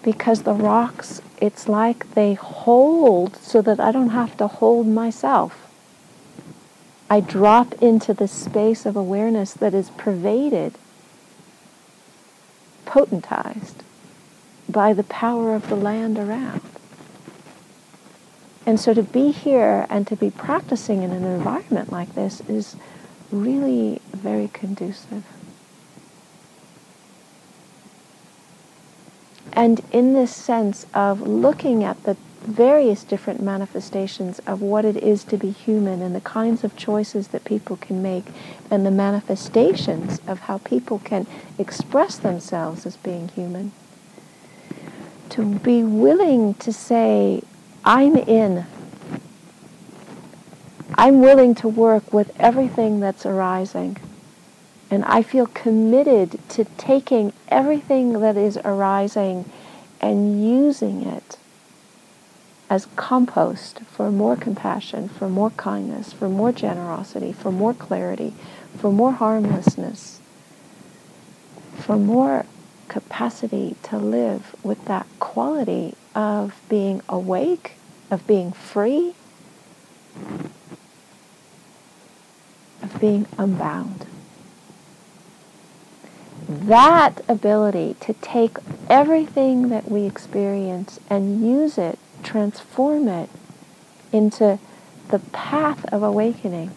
Because 0.04 0.42
the 0.42 0.54
rocks, 0.54 1.22
it's 1.40 1.70
like 1.70 2.14
they 2.14 2.34
hold 2.34 3.38
so 3.38 3.62
that 3.62 3.80
I 3.80 3.92
don't 3.92 4.10
have 4.10 4.36
to 4.38 4.48
hold 4.48 4.88
myself. 4.88 5.67
I 7.10 7.22
drop 7.22 7.74
into 7.82 8.14
the 8.14 8.28
space 8.28 8.86
of 8.86 8.96
awareness 8.96 9.54
that 9.54 9.74
is 9.74 9.90
pervaded, 9.92 10.76
potentized 12.86 13.76
by 14.68 14.94
the 14.94 15.04
power 15.04 15.56
of 15.56 15.70
the 15.70 15.76
land 15.76 16.18
around. 16.18 16.62
And 18.66 18.78
so 18.78 18.94
to 18.94 19.04
be 19.04 19.32
here 19.32 19.88
and 19.90 20.06
to 20.08 20.18
be 20.18 20.30
practicing 20.30 21.02
in 21.02 21.12
an 21.12 21.24
environment 21.24 21.90
like 21.90 22.14
this 22.16 22.42
is 22.50 22.76
really 23.32 24.02
very 24.12 24.50
conducive. 24.50 25.24
And 29.54 29.82
in 29.92 30.14
this 30.14 30.36
sense 30.36 30.86
of 30.94 31.22
looking 31.22 31.84
at 31.86 32.04
the 32.04 32.18
various 32.42 33.04
different 33.04 33.42
manifestations 33.42 34.40
of 34.40 34.62
what 34.62 34.86
it 34.86 34.98
is 34.98 35.24
to 35.26 35.38
be 35.38 35.52
human 35.52 36.02
and 36.02 36.16
the 36.16 36.22
kinds 36.22 36.64
of 36.64 36.76
choices 36.76 37.30
that 37.30 37.44
people 37.44 37.78
can 37.78 38.02
make 38.02 38.26
and 38.72 38.86
the 38.86 38.92
manifestations 38.92 40.22
of 40.28 40.42
how 40.42 40.58
people 40.60 41.00
can 41.00 41.28
express 41.58 42.18
themselves 42.18 42.86
as 42.86 42.98
being 42.98 43.28
human 43.30 43.72
to 45.30 45.46
be 45.60 45.84
willing 45.84 46.54
to 46.56 46.74
say, 46.74 47.42
I'm 47.84 48.16
in. 48.16 48.66
I'm 50.96 51.22
willing 51.22 51.54
to 51.56 51.68
work 51.68 52.12
with 52.12 52.32
everything 52.40 53.00
that's 53.00 53.26
arising. 53.26 53.98
And 54.90 55.04
I 55.06 55.22
feel 55.22 55.48
committed 55.48 56.40
to 56.50 56.66
taking 56.78 57.34
everything 57.50 58.20
that 58.22 58.38
is 58.38 58.58
arising 58.58 59.46
and 60.00 60.44
using 60.44 61.04
it 61.04 61.38
as 62.70 62.88
compost 62.96 63.80
for 63.82 64.12
more 64.12 64.36
compassion, 64.36 65.08
for 65.08 65.30
more 65.30 65.52
kindness, 65.52 66.12
for 66.12 66.28
more 66.28 66.52
generosity, 66.52 67.32
for 67.32 67.52
more 67.52 67.74
clarity, 67.74 68.34
for 68.78 68.92
more 68.92 69.14
harmlessness, 69.14 70.20
for 71.78 71.96
more 71.96 72.46
capacity 72.88 73.76
to 73.84 73.98
live 73.98 74.56
with 74.64 74.84
that 74.86 75.06
quality 75.20 75.96
of 76.14 76.60
being 76.68 77.02
awake, 77.08 77.74
of 78.12 78.26
being 78.28 78.52
free, 78.52 79.14
of 82.82 83.00
being 83.00 83.28
unbound. 83.38 84.06
That 86.50 87.22
ability 87.28 87.96
to 88.02 88.14
take 88.14 88.58
everything 88.90 89.70
that 89.70 89.92
we 89.92 90.06
experience 90.06 91.00
and 91.10 91.46
use 91.46 91.78
it, 91.78 92.00
transform 92.28 93.08
it 93.08 93.30
into 94.12 94.60
the 95.10 95.20
path 95.32 95.86
of 95.94 96.04
awakening 96.04 96.76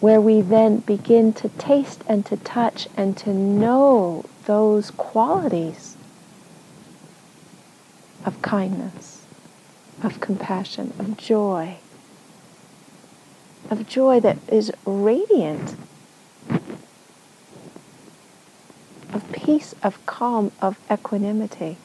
where 0.00 0.20
we 0.20 0.40
then 0.40 0.78
begin 0.78 1.30
to 1.30 1.48
taste 1.50 2.02
and 2.08 2.24
to 2.24 2.36
touch 2.38 2.88
and 2.96 3.18
to 3.18 3.34
know 3.34 4.24
those 4.46 4.90
qualities 4.92 5.98
of 8.24 8.40
kindness, 8.40 9.26
of 10.02 10.18
compassion, 10.20 10.92
of 10.98 11.18
joy, 11.18 11.76
of 13.70 13.86
joy 13.86 14.18
that 14.18 14.38
is 14.48 14.72
radiant, 14.86 15.76
of 19.12 19.30
peace, 19.32 19.74
of 19.82 20.04
calm, 20.06 20.50
of 20.62 20.78
equanimity. 20.90 21.76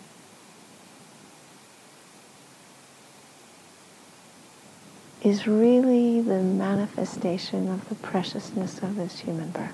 Is 5.25 5.47
really 5.47 6.21
the 6.21 6.39
manifestation 6.39 7.67
of 7.67 7.89
the 7.89 7.95
preciousness 7.95 8.77
of 8.83 8.95
this 8.95 9.21
human 9.21 9.49
birth. 9.49 9.71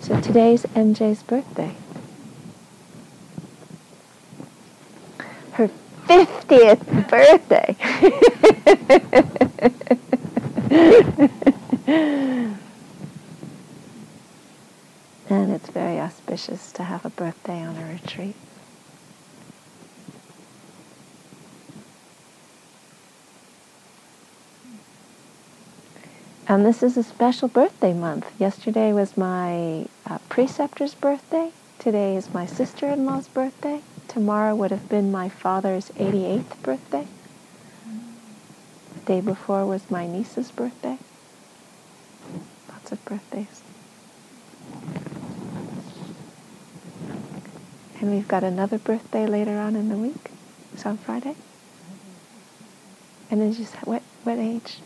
So 0.00 0.20
today's 0.20 0.64
MJ's 0.64 1.22
birthday. 1.22 1.74
Her 5.52 5.70
50th 6.06 7.08
birthday. 7.08 7.76
and 15.30 15.52
it's 15.52 15.70
very 15.70 15.98
auspicious 15.98 16.72
to 16.72 16.82
have 16.82 17.06
a 17.06 17.10
birthday 17.10 17.62
on 17.62 17.78
a 17.78 17.90
retreat. 17.90 18.36
And 26.50 26.66
this 26.66 26.82
is 26.82 26.96
a 26.96 27.04
special 27.04 27.46
birthday 27.46 27.92
month. 27.92 28.26
Yesterday 28.36 28.92
was 28.92 29.16
my 29.16 29.86
uh, 30.04 30.18
preceptor's 30.28 30.96
birthday. 30.96 31.52
Today 31.78 32.16
is 32.16 32.34
my 32.34 32.44
sister-in-law's 32.44 33.28
birthday. 33.28 33.82
Tomorrow 34.08 34.56
would 34.56 34.72
have 34.72 34.88
been 34.88 35.12
my 35.12 35.28
father's 35.28 35.90
88th 35.90 36.60
birthday. 36.64 37.06
The 38.94 39.00
day 39.06 39.20
before 39.20 39.64
was 39.64 39.88
my 39.92 40.08
niece's 40.08 40.50
birthday. 40.50 40.98
Lots 42.68 42.90
of 42.90 43.04
birthdays. 43.04 43.62
And 48.00 48.10
we've 48.10 48.26
got 48.26 48.42
another 48.42 48.78
birthday 48.78 49.24
later 49.24 49.56
on 49.56 49.76
in 49.76 49.88
the 49.88 49.96
week. 49.96 50.32
It's 50.72 50.84
on 50.84 50.98
Friday. 50.98 51.36
And 53.30 53.40
then 53.40 53.52
just 53.52 53.76
what 53.86 54.02
what 54.24 54.38
age? 54.38 54.78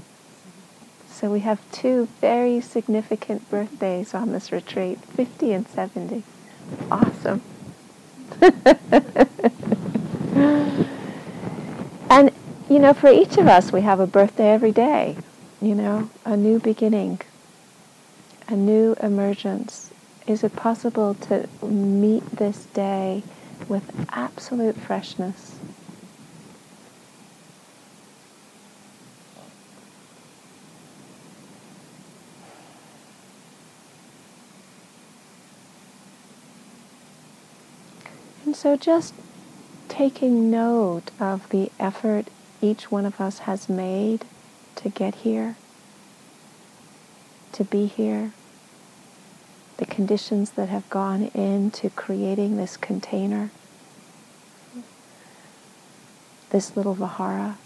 So 1.24 1.30
we 1.30 1.40
have 1.40 1.58
two 1.72 2.08
very 2.20 2.60
significant 2.60 3.48
birthdays 3.50 4.12
on 4.12 4.32
this 4.32 4.52
retreat, 4.52 4.98
50 4.98 5.52
and 5.54 5.66
70. 5.66 6.22
Awesome. 6.90 7.40
and, 12.10 12.30
you 12.68 12.78
know, 12.78 12.92
for 12.92 13.08
each 13.08 13.38
of 13.38 13.46
us, 13.46 13.72
we 13.72 13.80
have 13.80 14.00
a 14.00 14.06
birthday 14.06 14.50
every 14.50 14.70
day, 14.70 15.16
you 15.62 15.74
know, 15.74 16.10
a 16.26 16.36
new 16.36 16.60
beginning, 16.60 17.22
a 18.46 18.54
new 18.54 18.94
emergence. 19.00 19.94
Is 20.26 20.44
it 20.44 20.54
possible 20.54 21.14
to 21.14 21.48
meet 21.62 22.32
this 22.32 22.66
day 22.66 23.22
with 23.66 23.90
absolute 24.10 24.76
freshness. 24.76 25.53
So 38.54 38.76
just 38.76 39.14
taking 39.88 40.48
note 40.48 41.10
of 41.18 41.48
the 41.48 41.72
effort 41.80 42.28
each 42.62 42.88
one 42.88 43.04
of 43.04 43.20
us 43.20 43.40
has 43.40 43.68
made 43.68 44.24
to 44.76 44.88
get 44.88 45.16
here, 45.16 45.56
to 47.50 47.64
be 47.64 47.86
here, 47.86 48.32
the 49.78 49.84
conditions 49.84 50.52
that 50.52 50.68
have 50.68 50.88
gone 50.88 51.32
into 51.34 51.90
creating 51.90 52.56
this 52.56 52.76
container, 52.76 53.50
this 56.50 56.76
little 56.76 56.94
vihara, 56.94 57.58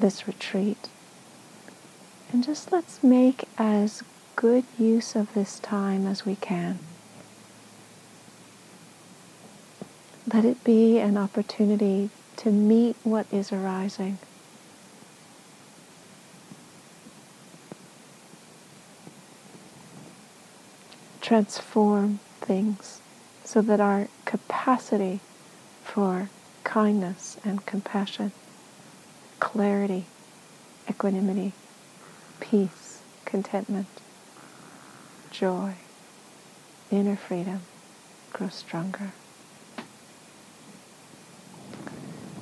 this 0.00 0.26
retreat. 0.26 0.88
And 2.32 2.42
just 2.42 2.72
let's 2.72 3.04
make 3.04 3.44
as 3.56 4.02
good 4.38 4.62
use 4.78 5.16
of 5.16 5.34
this 5.34 5.58
time 5.58 6.06
as 6.06 6.24
we 6.24 6.36
can. 6.36 6.78
Let 10.32 10.44
it 10.44 10.62
be 10.62 11.00
an 11.00 11.16
opportunity 11.16 12.10
to 12.36 12.52
meet 12.52 12.94
what 13.02 13.26
is 13.32 13.52
arising. 13.52 14.18
Transform 21.20 22.20
things 22.40 23.00
so 23.42 23.60
that 23.60 23.80
our 23.80 24.06
capacity 24.24 25.18
for 25.82 26.30
kindness 26.62 27.38
and 27.44 27.66
compassion, 27.66 28.30
clarity, 29.40 30.04
equanimity, 30.88 31.54
peace, 32.38 33.00
contentment, 33.24 33.88
joy, 35.38 35.72
inner 36.90 37.14
freedom 37.14 37.60
grow 38.32 38.48
stronger. 38.48 39.12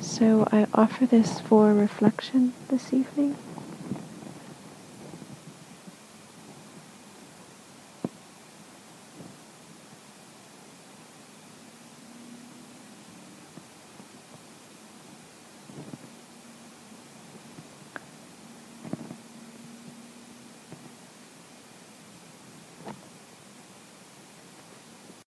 So 0.00 0.48
I 0.50 0.66
offer 0.72 1.04
this 1.04 1.40
for 1.40 1.74
reflection 1.74 2.54
this 2.68 2.94
evening. 2.94 3.36